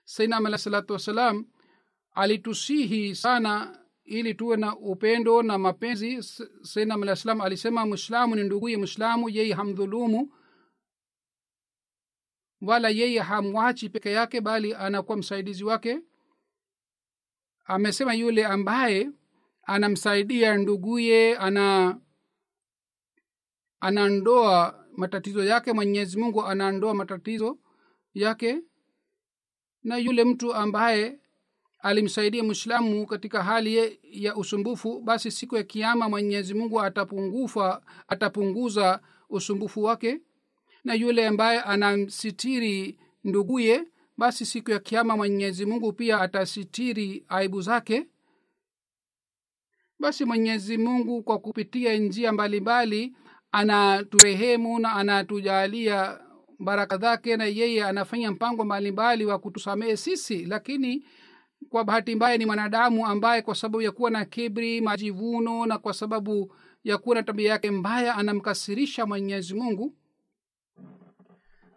Sainam 0.05 0.45
alah 0.45 0.57
salatu 0.59 0.93
wassalam 0.93 1.45
alitusihi 2.15 3.15
sana 3.15 3.79
ili 4.05 4.33
tuwe 4.33 4.57
na 4.57 4.75
upendo 4.77 5.43
na 5.43 5.57
mapenzi. 5.57 6.23
Sainam 6.63 7.03
alah 7.03 7.15
salam 7.15 7.41
alisema 7.41 7.85
mwislamu 7.85 8.35
ni 8.35 8.43
nduguye 8.43 8.77
mwislamu 8.77 9.29
yeye 9.29 9.53
hamdhulumu 9.53 10.31
wala 12.61 12.89
yeye 12.89 13.19
hamwachi 13.19 13.89
peke 13.89 14.11
yake 14.11 14.41
bali 14.41 14.73
anakuwa 14.73 15.17
msaidizi 15.17 15.63
wake? 15.63 15.99
Amesema 17.65 18.13
yule 18.13 18.45
ambaye 18.45 19.09
anamsaidia 19.63 20.57
nduguye 20.57 21.37
ana 21.37 21.99
anaondoa 23.79 24.85
matatizo 24.97 25.43
yake 25.43 25.73
mwenyezi 25.73 26.19
mungu 26.19 26.45
anaondoa 26.45 26.93
matatizo 26.93 27.57
yake. 28.13 28.61
Na 29.83 29.97
yule 29.97 30.23
mtu 30.23 30.53
ambaye 30.53 31.19
alimsaidia 31.79 32.43
mwislamu 32.43 33.05
katika 33.05 33.43
hali 33.43 33.99
ya 34.03 34.35
usumbufu 34.35 35.01
basi 35.01 35.31
siku 35.31 35.55
ya 35.55 35.63
kiama 35.63 36.09
mwenyezi 36.09 36.53
mungu 36.53 36.81
atapungufa 36.81 37.81
atapunguza 38.07 39.01
usumbufu 39.29 39.83
wake 39.83 40.21
na 40.87 40.93
yule 40.93 41.27
ambaye 41.27 41.61
anamsitiri 41.61 42.99
nduguye 43.23 43.83
basi 44.17 44.45
siku 44.45 44.71
ya 44.71 44.79
kiama 44.79 45.17
mwenyezi 45.17 45.65
mungu 45.65 45.93
pia 45.93 46.21
atasitiri 46.21 47.25
aibu 47.27 47.61
zake. 47.61 48.07
Basi 49.99 50.25
mwenyezi 50.25 50.77
mungu 50.77 51.23
kwa 51.23 51.39
kupitia 51.39 51.97
njia 51.97 52.31
mbalimbali 52.31 53.15
anaturehemu 53.51 54.79
na 54.79 54.93
anatujalia 54.93 56.19
baraka 56.59 56.97
zake 56.97 57.37
na 57.37 57.45
yeye 57.45 57.83
anafanya 57.83 58.31
mpango 58.31 58.65
mbalimbali 58.65 59.25
wa 59.25 59.39
kutusamehe 59.39 59.97
sisi. 59.97 60.45
Lakini 60.45 61.05
kwa 61.69 61.83
bahati 61.83 62.15
mbaya 62.15 62.37
ni 62.37 62.45
mwanadamu 62.45 63.07
ambaye 63.07 63.41
kwa 63.41 63.55
sababu 63.55 63.81
ya 63.81 63.91
kuwa 63.91 64.09
na 64.11 64.25
kibri 64.25 64.81
majivuno 64.81 65.65
na 65.65 65.77
kwa 65.77 65.93
sababu 65.93 66.53
ya 66.83 66.97
kuwa 66.97 67.15
na 67.15 67.23
tabia 67.23 67.49
yake 67.51 67.71
mbaya 67.71 68.15
anamkasirisha 68.15 69.05
mwenyezi 69.05 69.53
mungu 69.53 69.95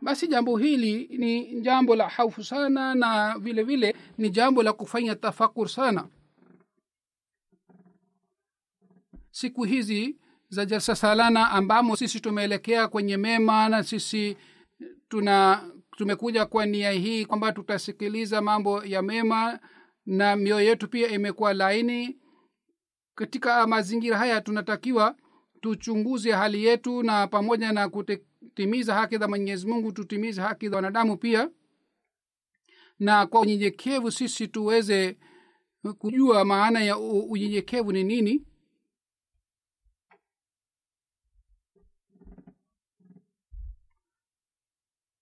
basi 0.03 0.29
jambo 0.29 0.57
hili 0.57 1.19
ni 1.19 1.61
jambo 1.61 1.97
la 1.97 2.09
haufu 2.09 2.45
sana 2.45 2.95
na 2.95 3.39
vile 3.39 3.63
vile 3.63 3.97
ni 4.19 4.31
jambo 4.31 4.63
la 4.63 4.73
kufanya 4.73 5.15
tafakur 5.17 5.69
sana. 5.69 6.09
Siku 9.31 9.65
hizi 9.65 10.17
za 10.49 10.65
jalsa 10.67 10.97
salana 10.97 11.51
ambamo 11.51 11.97
sisi 11.97 12.21
tumeelekea 12.21 12.89
kwenye 12.89 13.17
mema 13.17 13.69
na 13.69 13.83
sisi 13.83 14.37
tuna 15.09 15.65
tumekuja 15.97 16.47
kwa 16.47 16.67
nia 16.67 16.91
hii 16.91 17.25
kwamba 17.25 17.53
tutasikiliza 17.53 18.41
mambo 18.41 18.85
ya 18.85 19.03
mema 19.03 19.59
na 20.07 20.37
mioyo 20.37 20.67
yetu 20.67 20.89
pia 20.89 21.09
imekuwa 21.09 21.55
laini. 21.55 22.19
Katika 23.15 23.67
mazingira 23.67 24.19
haya 24.19 24.41
tunatakiwa 24.41 25.17
tuchunguze 25.61 26.33
hali 26.33 26.65
yetu 26.65 27.03
na 27.03 27.27
pamoja 27.27 27.73
na 27.73 27.89
kutimiza 28.61 28.95
haki 28.95 29.19
za 29.19 29.29
mwenyezi 29.29 29.67
mungu 29.67 29.93
tutimize 29.93 30.41
haki 30.43 30.69
za 30.69 30.77
wanadamu 30.77 31.17
pia. 31.17 31.51
Na 32.99 33.27
kwa 33.27 33.41
unyenyekevu 33.41 34.11
sisi 34.11 34.49
tuweze 34.49 35.19
kujua 35.99 36.45
maana 36.45 36.81
ya 36.81 36.99
unyenyekevu 36.99 37.93
ni 37.93 38.05
nini. 38.05 38.47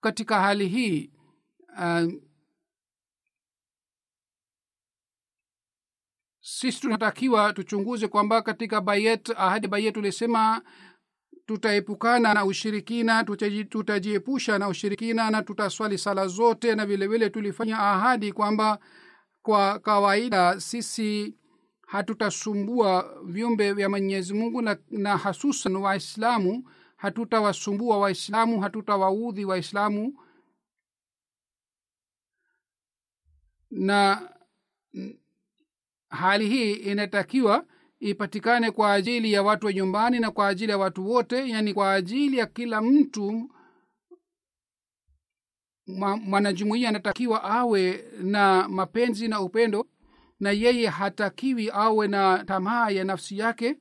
Katika 0.01 0.41
hali 0.41 0.69
hii 0.69 1.11
uh, 1.79 2.13
sisi 6.41 6.81
tunatakiwa 6.81 7.53
tuchunguze 7.53 8.09
kwamba 8.09 8.43
katika 8.43 8.81
bayet 8.81 9.31
ahadi 9.31 9.69
bayet 9.69 9.95
tulisema 9.95 10.63
tutaepukana 11.53 12.35
na 12.35 12.45
ushirikina 12.45 13.25
tutajiepusha 13.69 14.59
na 14.59 14.69
ushirikina 14.69 15.31
na 15.31 15.43
tutaswali 15.43 15.99
sala 15.99 16.27
zote 16.27 16.75
na 16.75 16.87
vile 16.87 17.07
vile 17.07 17.31
tulifanya 17.31 17.79
ahadi 17.79 18.33
kwamba 18.33 18.79
kwa 19.43 19.79
kawaida 19.79 20.61
sisi 20.61 21.35
hatutasumbua 21.87 23.17
viumbe 23.25 23.73
vya 23.73 23.89
mwenyezi 23.89 24.35
mungu 24.35 24.63
na, 24.63 24.77
na 24.91 25.17
hasusan 25.17 25.77
waislamu 25.77 26.71
hatutawasumbua 26.97 27.99
waislamu 27.99 28.61
hatutawaudhi 28.61 29.45
waislamu 29.45 30.19
na 33.71 34.29
hali 36.09 36.49
hii 36.49 36.73
inatakiwa 36.73 37.67
ipatikane 38.01 38.71
kwa 38.71 38.93
ajili 38.93 39.33
ya 39.33 39.43
watu 39.43 39.67
wa 39.67 39.73
nyumbani 39.73 40.19
na 40.21 40.31
kwa 40.31 40.49
ajili 40.49 40.73
ya 40.73 40.79
watu 40.79 41.11
wote 41.11 41.49
yani 41.49 41.75
kwa 41.75 41.93
ajili 41.95 42.39
ya 42.39 42.47
kila 42.47 42.83
mtu 42.83 43.51
mwanajumuia 46.27 46.89
anatakiwa 46.89 47.43
awe 47.45 48.05
na 48.23 48.69
mapenzi 48.69 49.29
na 49.29 49.41
upendo 49.41 49.87
na 50.41 50.51
yeye 50.51 50.87
hatakiwi 50.89 51.71
awe 51.73 52.09
na 52.09 52.45
tamaa 52.45 52.91
ya 52.91 53.05
nafsi 53.05 53.39
yake 53.39 53.77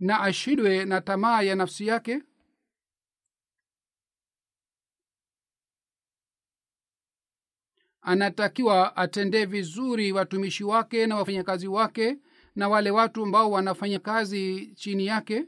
na 0.00 0.20
ashindwe 0.20 0.84
na 0.84 1.00
tamaa 1.00 1.42
ya 1.42 1.54
nafsi 1.56 1.86
yake. 1.86 2.22
Anatakiwa 8.00 8.96
atendee 8.96 9.44
vizuri 9.44 10.12
watumishi 10.12 10.64
wake 10.64 11.06
na 11.06 11.16
wafanyakazi 11.16 11.68
wake 11.68 12.18
na 12.56 12.68
wale 12.68 12.90
watu 12.90 13.22
ambao 13.22 13.50
wanafanya 13.50 13.98
kazi 13.98 14.66
chini 14.76 15.06
yake? 15.06 15.44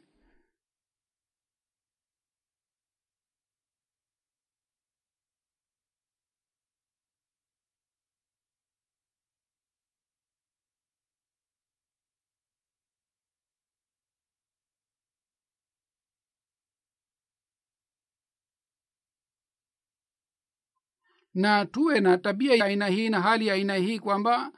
Na 21.34 21.66
tuwe 21.66 22.00
na 22.00 22.18
tabia 22.18 22.54
ya 22.54 22.64
aina 22.64 22.86
hii 22.86 23.08
na 23.08 23.20
hali 23.20 23.46
ya 23.46 23.54
aina 23.54 23.74
hii 23.74 23.98
kwamba 23.98 24.52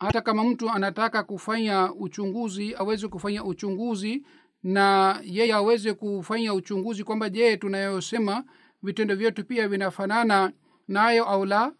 hata 0.00 0.20
kama 0.20 0.44
mtu 0.44 0.70
anataka 0.70 1.22
kufanya 1.22 1.92
uchunguzi 1.94 2.74
aweze 2.74 3.08
kufanya 3.08 3.44
uchunguzi 3.44 4.26
na 4.62 5.20
yeye 5.24 5.52
aweze 5.54 5.94
kufanya 5.94 6.54
uchunguzi 6.54 7.04
kwamba 7.04 7.28
je 7.30 7.56
tunayosema 7.56 8.44
vitendo 8.82 9.14
vyetu 9.16 9.44
pia 9.44 9.68
vinafanana 9.68 10.52
nayo 10.88 11.24
au 11.26 11.44
la? 11.44 11.72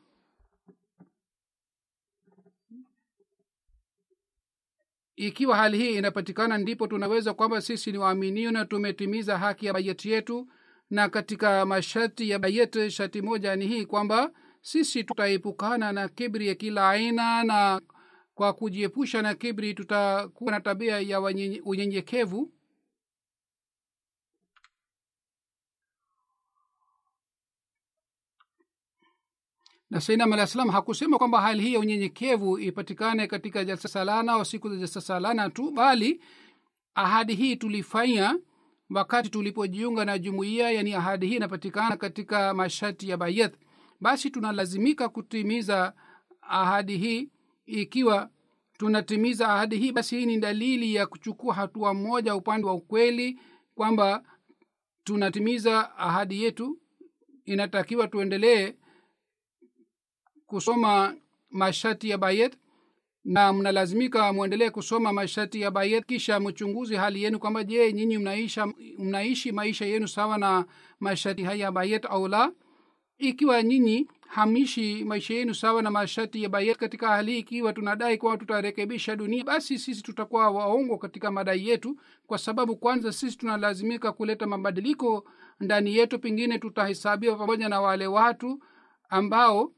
Ikiwa 5.17 5.57
hali 5.57 5.79
hii 5.79 5.95
inapatikana 5.97 6.59
ndipo 6.59 6.87
tunaweza 6.87 7.35
kwamba 7.35 7.61
sisi 7.61 7.93
ni 7.93 7.99
waaminio 7.99 8.51
na 8.51 8.65
tumetimiza 8.65 9.39
haki 9.39 9.67
ya 9.67 9.73
bayeti 9.73 10.11
yetu. 10.11 10.49
Na 10.91 11.09
katika 11.09 11.67
masharti 11.67 12.31
ya 12.31 12.39
bayet 12.39 12.89
sharti 12.91 13.23
moja 13.23 13.57
ni 13.57 13.67
hii 13.67 13.87
kwamba 13.87 14.31
sisi 14.61 15.05
tutaepukana 15.05 15.93
na 15.93 16.09
kibri 16.09 16.49
ya 16.49 16.55
kila 16.55 16.91
aina 16.91 17.45
na 17.45 17.81
kwa 18.41 18.53
kujiepusha 18.53 19.23
na 19.23 19.35
kibri 19.35 19.75
tutakuwa 19.75 20.51
na 20.53 20.61
tabia 20.61 21.01
ya 21.01 21.21
unyenyekevu. 21.65 22.53
Na 29.91 30.01
sainam 30.01 30.33
alah 30.33 30.47
salam 30.47 30.69
hakusema 30.71 31.19
kwamba 31.19 31.41
hali 31.41 31.63
hii 31.63 31.73
ya 31.75 31.81
unyenyekevu 31.81 32.59
ipatikane 32.59 33.27
katika 33.27 33.65
jalsa 33.65 33.89
salana 33.89 34.33
au 34.33 34.45
siku 34.45 34.69
za 34.69 34.77
jalsa 34.77 35.01
salana 35.01 35.51
tu 35.51 35.71
bali 35.71 36.21
ahadi 36.95 37.35
hii 37.35 37.57
tulifanya 37.57 38.39
wakati 38.91 39.31
tulipojiunga 39.31 40.05
na 40.05 40.19
jumuiya 40.19 40.71
yani 40.71 40.95
ahadi 40.95 41.27
hii 41.27 41.37
inapatikana 41.37 41.97
katika 41.97 42.55
masharti 42.55 43.09
ya 43.09 43.17
bayat 43.17 43.55
basi 44.01 44.31
tunalazimika 44.31 45.09
kutimiza 45.09 45.95
ahadi 46.41 46.97
hii 46.99 47.31
ikiwa 47.71 48.31
tunatimiza 48.79 49.49
ahadi 49.49 49.77
hii 49.79 49.93
basi 49.93 50.19
hii 50.19 50.27
ni 50.27 50.39
dalili 50.39 50.95
ya 50.95 51.07
kuchukua 51.07 51.55
hatua 51.55 51.95
moja 51.95 52.35
upande 52.35 52.67
wa 52.67 52.75
ukweli 52.75 53.41
kwamba 53.75 54.25
tunatimiza 55.05 55.97
ahadi 55.99 56.43
yetu. 56.43 56.79
Inatakiwa 57.45 58.09
tuendelee 58.09 58.73
kusoma 60.47 61.15
masharti 61.51 62.09
ya 62.11 62.19
bayet 62.19 62.59
na 63.25 63.53
mnalazimika 63.53 64.33
mwendelee 64.33 64.71
kusoma 64.71 65.13
masharti 65.13 65.61
ya 65.61 65.71
bayet 65.71 66.07
kisha 66.07 66.41
mchunguzi 66.41 66.95
hali 66.97 67.23
yenu 67.23 67.39
kwamba 67.39 67.65
je 67.65 67.93
nyinyi 67.93 68.19
mnaisha 68.19 68.67
mnaishi 68.99 69.53
maisha 69.53 69.87
yenu 69.87 70.09
sawa 70.09 70.39
na 70.39 70.65
masharti 71.01 71.43
haya 71.43 71.65
ya 71.65 71.73
bayet 71.73 72.05
au 72.05 72.29
la? 72.29 72.53
Ikiwa 73.19 73.63
nyinyi 73.63 74.09
hamishi 74.31 75.05
maisha 75.05 75.35
yenu 75.35 75.55
sawa 75.55 75.83
na 75.83 75.91
masharti 75.91 76.43
ya 76.43 76.49
bayet 76.49 76.77
katika 76.77 77.09
hali 77.09 77.39
ikiwa 77.39 77.73
tunadai 77.73 78.19
kwamba 78.19 78.39
tutarekebisha 78.39 79.17
dunia 79.17 79.45
basi 79.45 79.79
sisi 79.79 80.03
tutakuwa 80.03 80.51
waongo 80.51 80.99
katika 80.99 81.31
madai 81.31 81.69
yetu 81.69 82.01
kwa 82.27 82.39
sababu 82.39 82.77
kwanza 82.77 83.13
sisi 83.13 83.39
tunalazimika 83.39 84.13
kuleta 84.13 84.47
mabadiliko 84.47 85.25
ndani 85.61 85.97
yetu 85.97 86.19
pengine 86.19 86.59
tutahesabiwa 86.59 87.37
pamoja 87.37 87.69
na 87.69 87.81
wale 87.81 88.07
watu 88.07 88.63
ambao 89.09 89.73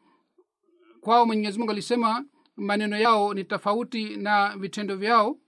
kwao 1.01 1.27
mwenyezi 1.27 1.59
mungu 1.59 1.73
alisema 1.73 2.25
maneno 2.57 2.99
yao 2.99 3.35
ni 3.35 3.45
tofauti 3.45 4.17
na 4.17 4.57
vitendo 4.59 4.97
vyao. 4.97 5.39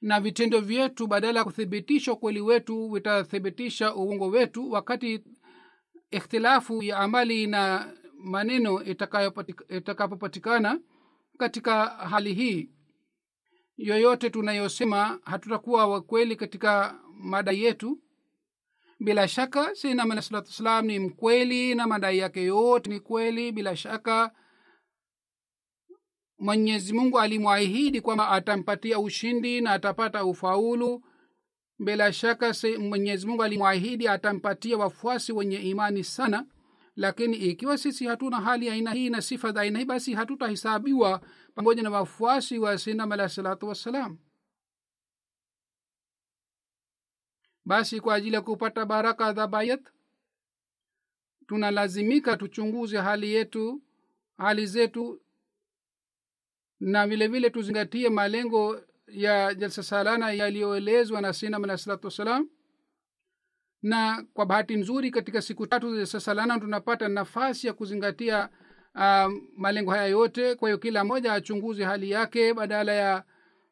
Na 0.00 0.20
vitendo 0.20 0.60
vyetu 0.60 1.06
badala 1.06 1.38
ya 1.38 1.44
kuthibitisha 1.44 2.12
ukweli 2.12 2.40
wetu 2.40 2.88
vitathibitisha 2.90 3.94
uongo 3.94 4.26
wetu. 4.28 4.70
Wakati 4.70 5.24
ikhtilafu 6.16 6.82
ya 6.82 6.98
amali 6.98 7.46
na 7.46 7.92
maneno 8.18 8.84
itakapopatikana 9.68 10.80
katika 11.38 11.84
hali 11.86 12.34
hii. 12.34 12.70
Yoyote 13.76 14.30
tunayosema 14.30 15.18
hatutakuwa 15.24 15.86
wakweli 15.86 16.36
katika 16.36 17.00
madai 17.20 17.62
yetu. 17.62 17.98
Bila 19.00 19.28
shaka 19.28 19.60
alah 19.84 20.22
salatu 20.22 20.48
wasalam 20.48 20.86
ni 20.86 20.98
mkweli 20.98 21.74
na 21.74 21.86
madai 21.86 22.18
yake 22.18 22.42
yote 22.42 22.90
ni 22.90 23.00
kweli. 23.00 23.52
Bila 23.52 23.76
shaka 23.76 24.30
mwenyezi 26.38 26.92
mungu 26.92 27.20
alimwahidi 27.20 28.00
kwamba 28.00 28.28
atampatia 28.28 28.98
ushindi 28.98 29.60
na 29.60 29.70
atapata 29.72 30.24
ufaulu 30.24 31.02
bila 31.78 32.12
shaka 32.12 32.54
mwenyezi 32.78 33.26
mungu 33.26 33.42
alimwahidi 33.42 34.08
atampatia 34.08 34.76
wafuasi 34.76 35.32
wenye 35.32 35.56
imani 35.56 36.04
sana 36.04 36.46
lakini 36.96 37.36
ikiwa 37.36 37.78
sisi 37.78 38.06
hatuna 38.06 38.40
hali 38.40 38.70
aina 38.70 38.92
hii 38.92 39.10
na 39.10 39.22
sifa 39.22 39.52
za 39.52 39.60
aina 39.60 39.78
hii 39.78 39.84
basi 39.84 40.14
hatutahesabiwa 40.14 41.20
pamoja 41.54 41.82
na 41.82 41.90
wafuasi 41.90 42.58
wa 42.58 42.78
sinam 42.78 43.12
alah 43.12 43.28
salatu 43.28 43.68
wassalam. 43.68 44.18
Basi 47.64 48.00
kwa 48.00 48.14
ajili 48.14 48.34
ya 48.34 48.40
kupata 48.40 48.86
baraka 48.86 49.32
za 49.32 49.46
bayat 49.46 49.80
tunalazimika 51.46 52.36
tuchunguze 52.36 52.98
hali 52.98 53.34
yetu 53.34 53.82
hali 54.36 54.66
zetu 54.66 55.20
na 56.80 57.06
vile 57.06 57.28
vile 57.28 57.50
tuzingatie 57.50 58.08
malengo 58.08 58.80
ya 59.06 59.54
jalsa 59.54 59.82
salana 59.82 60.32
yaliyoelezwa 60.32 61.20
na 61.20 61.32
sinam 61.32 61.64
alah 61.64 61.78
salatu 61.78 62.06
wassalam. 62.06 62.48
Na 63.82 64.24
kwa 64.34 64.46
bahati 64.46 64.76
nzuri 64.76 65.10
katika 65.10 65.42
siku 65.42 65.66
tatu 65.66 65.90
za 65.90 65.96
jalsa 65.96 66.20
salana 66.20 66.60
tunapata 66.60 67.08
nafasi 67.08 67.66
ya 67.66 67.72
kuzingatia 67.72 68.48
uh, 68.94 69.32
malengo 69.56 69.90
haya 69.90 70.06
yote. 70.06 70.54
Kwa 70.54 70.68
hiyo 70.68 70.78
kila 70.78 71.04
mmoja 71.04 71.32
achunguze 71.32 71.84
hali 71.84 72.10
yake 72.10 72.54
badala 72.54 72.92
ya 72.92 73.24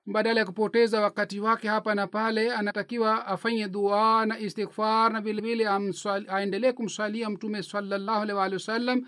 badala 0.07 0.41
ya 0.41 0.47
kupoteza 0.47 1.01
wakati 1.01 1.41
wake 1.41 1.69
hapa 1.69 1.95
na 1.95 2.07
pale. 2.07 2.53
Anatakiwa 2.53 3.27
afanye 3.27 3.69
dua 3.69 4.27
na 4.27 4.39
istighfar 4.39 5.13
na 5.13 5.21
vilevile 5.21 5.69
aendelee 6.29 6.73
kumswalia 6.73 7.31
mtume 7.31 7.63
salallahu 7.63 8.23
alaihi 8.23 8.39
waalihi 8.39 8.55
wasallam 8.55 9.07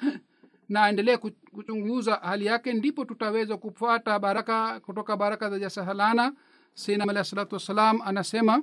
na 0.75 0.83
aendelee 0.85 1.17
kuchunguza 1.53 2.15
hali 2.15 2.47
yake 2.47 2.73
ndipo 2.73 3.05
tutaweza 3.05 3.57
kupata 3.57 4.19
baraka 4.19 4.81
kutoka 4.81 5.17
baraka 5.17 5.51
za 5.51 5.59
jasahalana. 5.59 6.35
Sinam 6.75 7.09
alahi 7.09 7.29
salatu 7.29 7.55
wassalam 7.55 8.01
anasema 8.03 8.63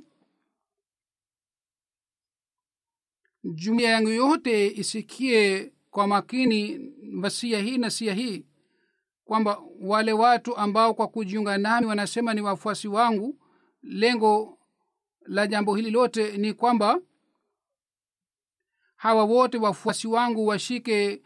jumuiya 3.44 3.90
yangu 3.92 4.10
yote 4.10 4.68
isikie 4.68 5.74
kwa 5.90 6.08
makini 6.08 6.92
wasia 7.24 7.60
hii 7.60 7.78
nasia 7.78 8.14
hii 8.14 8.46
kwamba 9.26 9.62
wale 9.82 10.14
watu 10.14 10.58
ambao 10.58 10.94
kwa 10.94 11.08
kujiunga 11.08 11.58
nami 11.58 11.88
wanasema 11.88 12.34
ni 12.34 12.42
wafuasi 12.42 12.88
wangu 12.88 13.40
lengo 13.84 14.58
la 15.22 15.48
jambo 15.48 15.76
hili 15.76 15.92
lote 15.92 16.38
ni 16.38 16.54
kwamba 16.54 17.02
hawa 18.96 19.24
wote 19.24 19.58
wafuasi 19.58 20.08
wangu 20.08 20.48
washike 20.48 21.22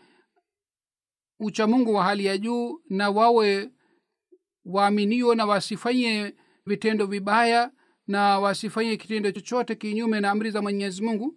uchamungu 1.40 1.94
wa 1.94 2.04
hali 2.04 2.26
ya 2.26 2.38
juu 2.38 2.82
na 2.90 3.10
wawe 3.10 3.70
waaminio 4.66 5.36
na 5.36 5.46
wasifanye 5.46 6.34
vitendo 6.66 7.06
vibaya 7.06 7.72
na 8.08 8.40
wasifanye 8.40 8.98
kitendo 8.98 9.32
chochote 9.32 9.76
kinyume 9.76 10.20
na 10.20 10.32
amri 10.32 10.52
za 10.52 10.62
mwenyezi 10.62 11.02
mungu. 11.04 11.36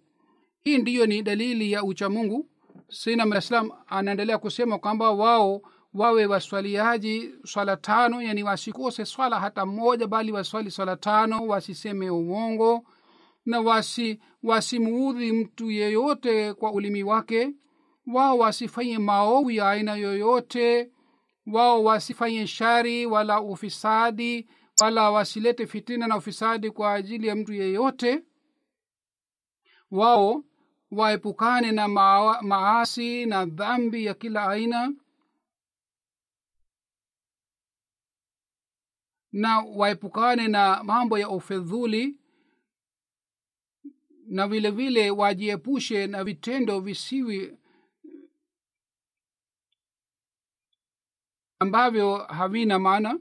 Hii 0.61 0.77
ndiyo 0.77 1.05
ni 1.05 1.21
dalili 1.21 1.71
ya 1.71 1.83
uchamungu. 1.83 2.49
Islam 3.37 3.71
anaendelea 3.87 4.37
kusema 4.37 4.79
kwamba 4.79 5.11
wao 5.11 5.61
wawe 5.93 6.25
waswaliaji 6.25 7.29
swala 7.45 7.77
tano 7.77 8.21
yani 8.21 8.43
wasikose 8.43 9.05
swala 9.05 9.39
hata 9.39 9.65
mmoja 9.65 10.07
bali 10.07 10.31
waswali 10.31 10.71
swala 10.71 10.95
tano 10.95 11.47
wasiseme 11.47 12.09
uongo 12.09 12.83
na 13.45 13.59
wasi 13.61 14.19
wasimuudhi 14.43 15.31
mtu 15.31 15.71
yeyote 15.71 16.53
kwa 16.53 16.71
ulimi 16.71 17.03
wake 17.03 17.53
wao 18.13 18.37
wasifanye 18.37 18.97
maovu 18.97 19.51
ya 19.51 19.69
aina 19.69 19.95
yoyote 19.95 20.91
wao 21.47 21.83
wasifanye 21.83 22.47
shari 22.47 23.05
wala 23.05 23.41
ufisadi 23.41 24.49
wala 24.81 25.11
wasilete 25.11 25.67
fitina 25.67 26.07
na 26.07 26.17
ufisadi 26.17 26.71
kwa 26.71 26.93
ajili 26.93 27.27
ya 27.27 27.35
mtu 27.35 27.53
yeyote. 27.53 28.23
Wao 29.91 30.43
waepukane 30.91 31.71
na 31.71 31.87
maa, 31.87 32.41
maasi 32.41 33.25
na 33.25 33.45
dhambi 33.45 34.05
ya 34.05 34.13
kila 34.13 34.47
aina. 34.49 34.93
Na 39.31 39.59
waepukane 39.59 40.47
na 40.47 40.83
mambo 40.83 41.17
ya 41.19 41.29
ufedhuli 41.29 42.17
na 44.27 44.47
vile 44.47 44.71
vile 44.71 45.11
wajiepushe 45.11 46.07
na 46.07 46.23
vitendo 46.23 46.79
visiwi 46.79 47.57
ambavyo 51.69 52.15
havina 52.17 52.79
maana 52.79 53.19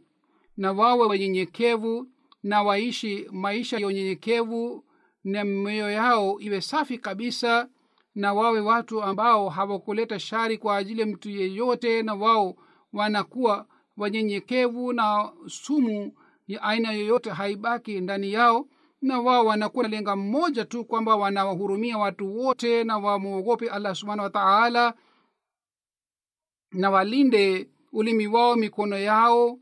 na 0.57 0.73
wawe 0.73 1.07
wanyenyekevu 1.07 2.09
na 2.43 2.63
waishi 2.63 3.29
maisha 3.33 3.79
ya 3.79 3.87
unyenyekevu 3.87 4.85
na 5.25 5.45
mioyo 5.45 5.91
yao 5.91 6.41
iwe 6.41 6.61
safi 6.61 6.99
kabisa 6.99 7.69
na 8.15 8.35
wawe 8.35 8.61
watu 8.61 9.03
ambao 9.03 9.49
hawakuleta 9.49 10.19
shari 10.19 10.59
kwa 10.59 10.77
ajili 10.77 11.01
ya 11.01 11.07
mtu 11.07 11.31
yeyote 11.31 12.03
na 12.03 12.15
wao 12.15 12.57
wanakuwa 12.93 13.67
wanyenyekevu 13.97 14.93
na 14.93 15.33
sumu 15.47 16.13
ya 16.47 16.63
aina 16.63 16.93
yoyote 16.93 17.31
haibaki 17.31 18.01
ndani 18.01 18.33
yao 18.33 18.67
na 19.03 19.21
wao 19.21 19.47
wanakuwa 19.47 19.83
na 19.83 19.89
lenga 19.89 20.17
mmoja 20.17 20.65
tu 20.65 20.85
kwamba 20.85 21.17
wanawahurumia 21.17 21.99
watu 21.99 22.39
wote 22.39 22.85
na 22.85 22.99
wamwogope 22.99 23.71
allah 23.71 23.95
subhanahu 23.95 24.25
wa 24.25 24.31
taala 24.31 24.95
na 26.73 26.91
walinde 26.91 27.69
ulimi 27.93 28.27
wao 28.27 28.57
mikono 28.57 28.99
yao 28.99 29.59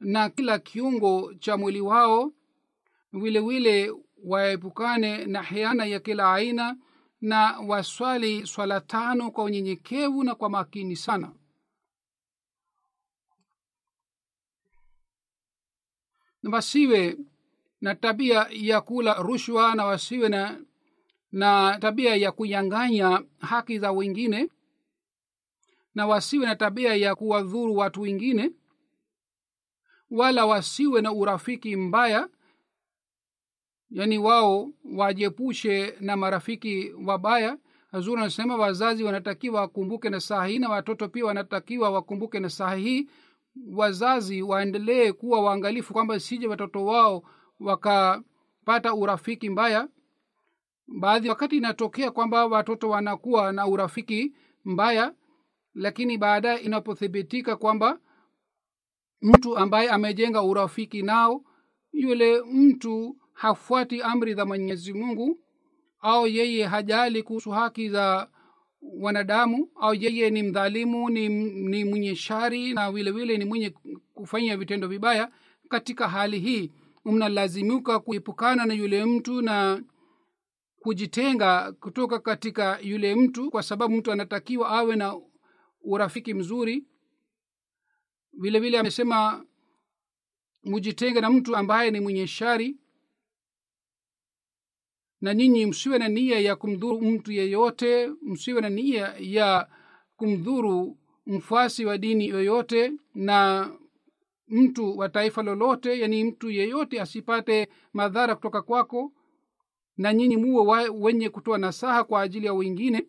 na 0.00 0.30
kila 0.30 0.58
kiungo 0.58 1.34
cha 1.34 1.56
mwili 1.56 1.80
wao 1.80 2.32
vile 3.12 3.92
waepukane 4.24 5.24
na 5.26 5.42
hiana 5.42 5.84
ya 5.84 6.00
kila 6.00 6.34
aina 6.34 6.76
na 7.20 7.60
waswali 7.60 8.46
swala 8.46 8.80
tano 8.80 9.30
kwa 9.30 9.44
unyenyekevu 9.44 10.24
na 10.24 10.34
kwa 10.34 10.50
makini 10.50 10.96
sana. 10.96 11.32
Na 16.42 16.50
wasiwe 16.50 17.16
na 17.80 17.94
tabia 17.94 18.46
ya 18.50 18.80
kula 18.80 19.14
rushwa 19.14 19.74
na 19.74 19.84
wasiwe 19.84 20.28
na 20.28 20.60
na 21.32 21.78
tabia 21.80 22.16
ya 22.16 22.32
kunyang'anya 22.32 23.22
haki 23.40 23.78
za 23.78 23.92
wengine 23.92 24.48
na 25.94 26.06
wasiwe 26.06 26.46
na 26.46 26.56
tabia 26.56 26.94
ya 26.96 27.14
kuwadhuru 27.14 27.76
watu 27.76 28.00
wengine 28.00 28.50
wala 30.10 30.46
wasiwe 30.46 31.00
na 31.02 31.12
urafiki 31.12 31.76
mbaya 31.76 32.28
yaani 33.90 34.18
wao 34.18 34.70
wajiepushe 34.92 35.94
na 36.00 36.16
marafiki 36.16 36.92
wabaya. 37.06 37.58
Hazur 37.90 38.18
anasema 38.18 38.56
wazazi 38.56 39.04
wanatakiwa 39.04 39.60
wakumbuke 39.60 40.10
na 40.10 40.20
saa 40.20 40.46
hii 40.46 40.58
na 40.58 40.68
watoto 40.68 41.08
pia 41.08 41.24
wanatakiwa 41.24 41.90
wakumbuke 41.90 42.40
na 42.40 42.50
saa 42.50 42.74
hii 42.74 43.08
wazazi 43.72 44.42
waendelee 44.42 45.12
kuwa 45.12 45.40
waangalifu 45.42 45.92
kwamba 45.92 46.20
sije 46.20 46.46
watoto 46.46 46.84
wao 46.84 47.22
wakapata 47.60 48.94
urafiki 48.94 49.50
mbaya. 49.50 49.88
Baadhi 50.86 51.28
wakati 51.28 51.56
inatokea 51.56 52.10
kwamba 52.10 52.46
watoto 52.46 52.88
wanakuwa 52.88 53.52
na 53.52 53.66
urafiki 53.66 54.32
mbaya 54.64 55.14
lakini 55.74 56.18
baadaye 56.18 56.58
inapothibitika 56.58 57.56
kwamba 57.56 57.98
mtu 59.22 59.56
ambaye 59.58 59.90
amejenga 59.90 60.42
urafiki 60.42 61.02
nao 61.02 61.44
yule 61.92 62.42
mtu 62.42 63.16
hafuati 63.32 64.02
amri 64.02 64.34
za 64.34 64.46
mwenyezi 64.46 64.92
mungu 64.92 65.38
au 66.00 66.26
yeye 66.26 66.64
hajali 66.66 67.22
kuhusu 67.22 67.50
haki 67.50 67.88
za 67.88 68.28
wanadamu 69.00 69.68
au 69.80 69.94
yeye 69.94 70.30
ni 70.30 70.42
mdhalimu 70.42 71.10
ni, 71.10 71.28
ni 71.68 71.84
mwenye 71.84 72.16
shari 72.16 72.74
na 72.74 72.92
vile 72.92 73.10
vile 73.10 73.36
ni 73.38 73.44
mwenye 73.44 73.74
kufanya 74.14 74.56
vitendo 74.56 74.88
vibaya 74.88 75.30
katika 75.68 76.08
hali 76.08 76.38
hii 76.38 76.72
mnalazimika 77.04 77.98
kuepukana 78.00 78.66
na 78.66 78.74
yule 78.74 79.04
mtu 79.04 79.42
na 79.42 79.82
kujitenga 80.78 81.72
kutoka 81.72 82.18
katika 82.18 82.78
yule 82.82 83.14
mtu 83.14 83.50
kwa 83.50 83.62
sababu 83.62 83.96
mtu 83.96 84.12
anatakiwa 84.12 84.68
awe 84.68 84.96
na 84.96 85.20
urafiki 85.82 86.34
mzuri. 86.34 86.84
Vile 88.32 88.60
vile 88.60 88.78
amesema 88.78 89.44
mujitenge 90.64 91.20
na 91.20 91.30
mtu 91.30 91.56
ambaye 91.56 91.90
ni 91.90 92.00
mwenye 92.00 92.26
shari. 92.26 92.76
Na 95.20 95.34
nyinyi 95.34 95.66
msiwe 95.66 95.98
na 95.98 96.08
nia 96.08 96.40
ya 96.40 96.56
kumdhuru 96.56 97.00
mtu 97.00 97.32
yeyote 97.32 98.12
msiwe 98.22 98.60
na 98.60 98.68
nia 98.68 99.14
ya 99.18 99.68
kumdhuru 100.16 100.98
mfuasi 101.26 101.84
wa 101.84 101.98
dini 101.98 102.28
yoyote 102.28 102.92
na 103.14 103.70
mtu 104.48 104.98
wa 104.98 105.08
taifa 105.08 105.42
lolote 105.42 106.00
yani 106.00 106.24
mtu 106.24 106.50
yeyote 106.50 107.00
asipate 107.00 107.68
madhara 107.92 108.34
kutoka 108.34 108.62
kwako. 108.62 109.12
Na 109.96 110.14
nyinyi 110.14 110.36
muwe 110.36 110.88
wenye 110.88 111.28
kutoa 111.28 111.58
nasaha 111.58 112.04
kwa 112.04 112.22
ajili 112.22 112.46
ya 112.46 112.54
wengine. 112.54 113.06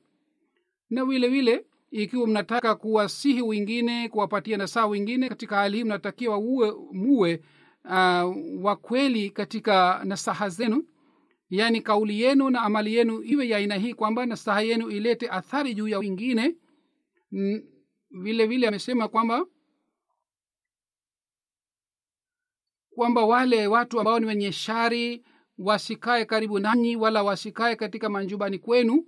Na 0.90 1.06
vile 1.06 1.28
vile 1.28 1.66
ikiwa 1.92 2.28
mnataka 2.28 2.76
kuwasihi 2.76 3.42
wengine 3.42 4.10
kuwapatia 4.10 4.58
nasaha 4.58 4.88
wengine 4.88 5.30
katika 5.30 5.56
hali 5.56 5.78
hii 5.78 5.84
mnatakiwa 5.84 6.38
uwe 6.38 6.72
muwe 6.92 7.42
uh, 7.86 8.36
wa 8.66 8.76
kweli 8.82 9.30
katika 9.30 10.02
nasaha 10.04 10.50
zenu. 10.50 10.84
Yaani 11.50 11.82
kauli 11.82 12.22
yenu 12.22 12.50
na 12.50 12.62
amali 12.62 12.96
yenu 12.96 13.24
iwe 13.24 13.48
ya 13.50 13.58
aina 13.58 13.76
hii 13.76 13.94
kwamba 13.94 14.26
nasaha 14.26 14.62
yenu 14.62 14.90
ilete 14.90 15.30
athari 15.30 15.74
juu 15.74 15.88
ya 15.88 16.00
wengine. 16.00 16.56
Vile 18.12 18.46
vile 18.48 18.68
amesema 18.68 19.08
kwamba 19.08 19.46
kwamba 22.96 23.26
wale 23.26 23.68
watu 23.68 24.00
ambao 24.00 24.20
ni 24.20 24.26
wenye 24.26 24.52
shari 24.52 25.26
wasikae 25.58 26.26
karibu 26.26 26.60
nanyi 26.60 26.96
wala 26.96 27.24
wasikae 27.24 27.76
katika 27.76 28.10
manjubani 28.10 28.60
kwenu 28.60 29.06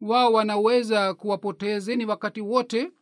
wao 0.00 0.32
wanaweza 0.32 1.14
kuwapotezeni 1.14 2.06
wakati 2.06 2.40
wote. 2.40 2.92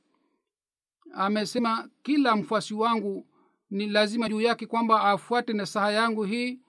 Amesema 1.15 1.91
kila 2.03 2.37
mfuasi 2.37 2.75
wangu 2.75 3.27
ni 3.71 3.87
lazima 3.87 4.29
juu 4.29 4.41
yake 4.41 4.67
kwamba 4.67 5.03
afuate 5.05 5.53
nasaha 5.53 5.93
yangu 5.93 6.23
hii 6.25 6.61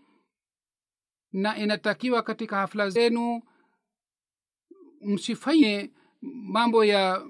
na 1.32 1.57
inatakiwa 1.57 2.21
katika 2.24 2.55
hafla 2.57 2.89
zenu. 2.89 3.41
Msifanye 5.01 5.91
mambo 6.21 6.86
ya 6.86 7.28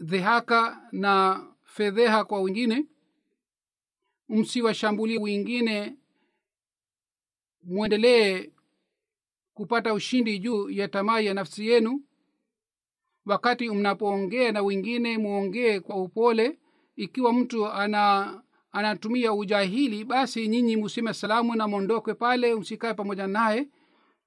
dhihaka 0.00 0.88
na 0.92 1.44
fedheha 1.64 2.24
kwa 2.24 2.40
wengine. 2.40 2.86
Msiwashambulie 4.28 5.18
wengine. 5.18 5.96
Mwendelee 7.62 8.50
kupata 9.62 9.94
ushindi 9.94 10.38
juu 10.38 10.70
ya 10.70 10.88
tamaa 10.88 11.20
ya 11.20 11.34
nafsi 11.34 11.68
yenu? 11.68 12.02
Wakati 13.26 13.70
mnapoongea 13.70 14.52
na 14.52 14.62
wengine 14.62 15.18
mwongee 15.18 15.80
kwa 15.80 15.96
upole. 15.96 16.58
Ikiwa 16.96 17.32
mtu 17.32 17.66
ana 17.66 18.42
anatumia 18.72 19.32
ujahili 19.32 20.04
basi 20.04 20.48
nyinyi 20.48 20.76
musime 20.76 21.14
salamu 21.14 21.54
na 21.54 21.68
mwondoke 21.68 22.14
pale 22.14 22.54
msikae 22.54 22.94
pamoja 22.94 23.26
naye. 23.26 23.68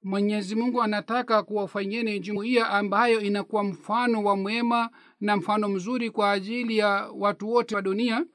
Mwenyezi 0.03 0.55
mungu 0.55 0.81
anataka 0.81 1.43
kuwafanyeni 1.43 2.19
jumuiya 2.19 2.69
ambayo 2.69 3.21
inakuwa 3.21 3.63
mfano 3.63 4.23
wa 4.23 4.36
mwema 4.36 4.89
na 5.21 5.38
mfano 5.38 5.69
mzuri 5.69 6.09
kwa 6.09 6.31
ajili 6.31 6.77
ya 6.77 7.09
watu 7.15 7.49
wote 7.49 7.75
wa 7.75 7.81
dunia 7.81 8.25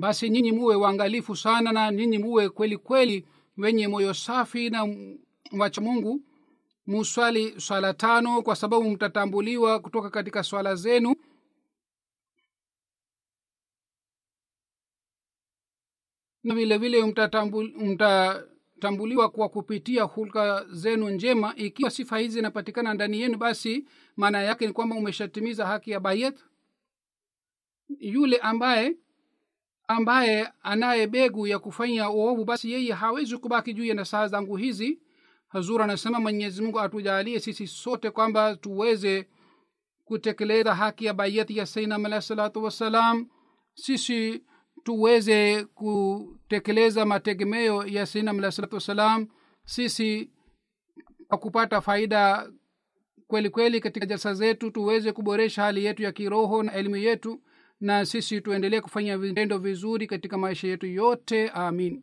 basi 0.00 0.30
nyinyi 0.30 0.52
muwe 0.52 0.74
waangalifu 0.76 1.36
sana 1.36 1.72
na 1.72 1.90
nyinyi 1.92 2.18
muwe 2.18 2.48
kweli 2.48 2.76
kweli 2.78 3.26
wenye 3.58 3.88
moyo 3.88 4.14
safi 4.14 4.70
na 4.70 4.80
wacha 5.58 5.80
mungu. 5.80 6.20
Muswali 6.86 7.60
swala 7.60 7.94
tano 7.94 8.42
kwa 8.42 8.56
sababu 8.56 8.90
mtatambuliwa 8.90 9.80
kutoka 9.80 10.10
katika 10.10 10.42
swala 10.42 10.74
zenu. 10.74 11.14
Na 16.44 16.54
vile 16.78 17.04
mtatambuliwa 17.84 19.28
kwa 19.30 19.48
kupitia 19.48 20.02
hulka 20.02 20.64
zenu 20.70 21.08
njema. 21.10 21.54
Ikiwa 21.56 21.90
sifa 21.90 22.18
hizi 22.18 22.34
zinapatikana 22.34 22.94
ndani 22.94 23.20
yenu 23.20 23.38
basi 23.38 23.86
maana 24.16 24.42
yake 24.42 24.66
ni 24.66 24.72
kwamba 24.72 24.96
umeshatimiza 24.96 25.66
haki 25.66 25.90
ya 25.90 26.00
bayet 26.00 26.44
yule 27.98 28.36
ambaye 28.36 28.96
ambaye 29.88 30.48
anaye 30.62 31.06
begu 31.06 31.46
ya 31.46 31.58
kufanya 31.58 32.10
uovu 32.10 32.44
basi 32.44 32.72
yeye 32.72 32.92
hawezi 32.92 33.36
kubaki 33.38 33.74
juu 33.74 33.84
ya 33.84 33.94
nasaha 33.94 34.28
zangu 34.28 34.56
hizi. 34.56 34.98
Hazur 35.48 35.82
anasema 35.82 36.20
mwenyezi 36.20 36.62
mungu 36.62 36.80
atujalie 36.80 37.40
sisi 37.40 37.66
sote 37.66 38.10
kwamba 38.10 38.56
tuweze 38.56 39.28
kutekeleza 40.04 40.74
haki 40.74 41.04
ya 41.04 41.14
bayati 41.14 41.56
ya 41.56 41.66
sainam 41.66 42.06
alahi 42.06 42.22
salatu 42.22 42.64
wassalam. 42.64 43.28
Sisi 43.74 44.42
tuweze 44.84 45.64
kutekeleza 45.64 47.04
mategemeo 47.06 47.86
ya 47.86 48.06
sainam 48.06 48.38
alahi 48.38 48.52
salatu 48.52 48.74
wassalam. 48.74 49.26
Sisi 49.64 50.30
kwa 51.28 51.38
kupata 51.38 51.80
faida 51.80 52.50
kweli 53.26 53.50
kweli 53.50 53.80
katika 53.80 54.06
jalsa 54.06 54.34
zetu 54.34 54.70
tuweze 54.70 55.12
kuboresha 55.12 55.62
hali 55.62 55.84
yetu 55.84 56.02
ya 56.02 56.12
kiroho 56.12 56.62
na 56.62 56.72
elimu 56.72 56.96
yetu 56.96 57.42
na 57.80 58.06
sisi 58.06 58.40
tuendelee 58.40 58.80
kufanya 58.80 59.18
vitendo 59.18 59.58
vizuri 59.58 60.06
katika 60.06 60.38
maisha 60.38 60.68
yetu 60.68 60.86
yote. 60.86 61.48
Amin 61.50 62.02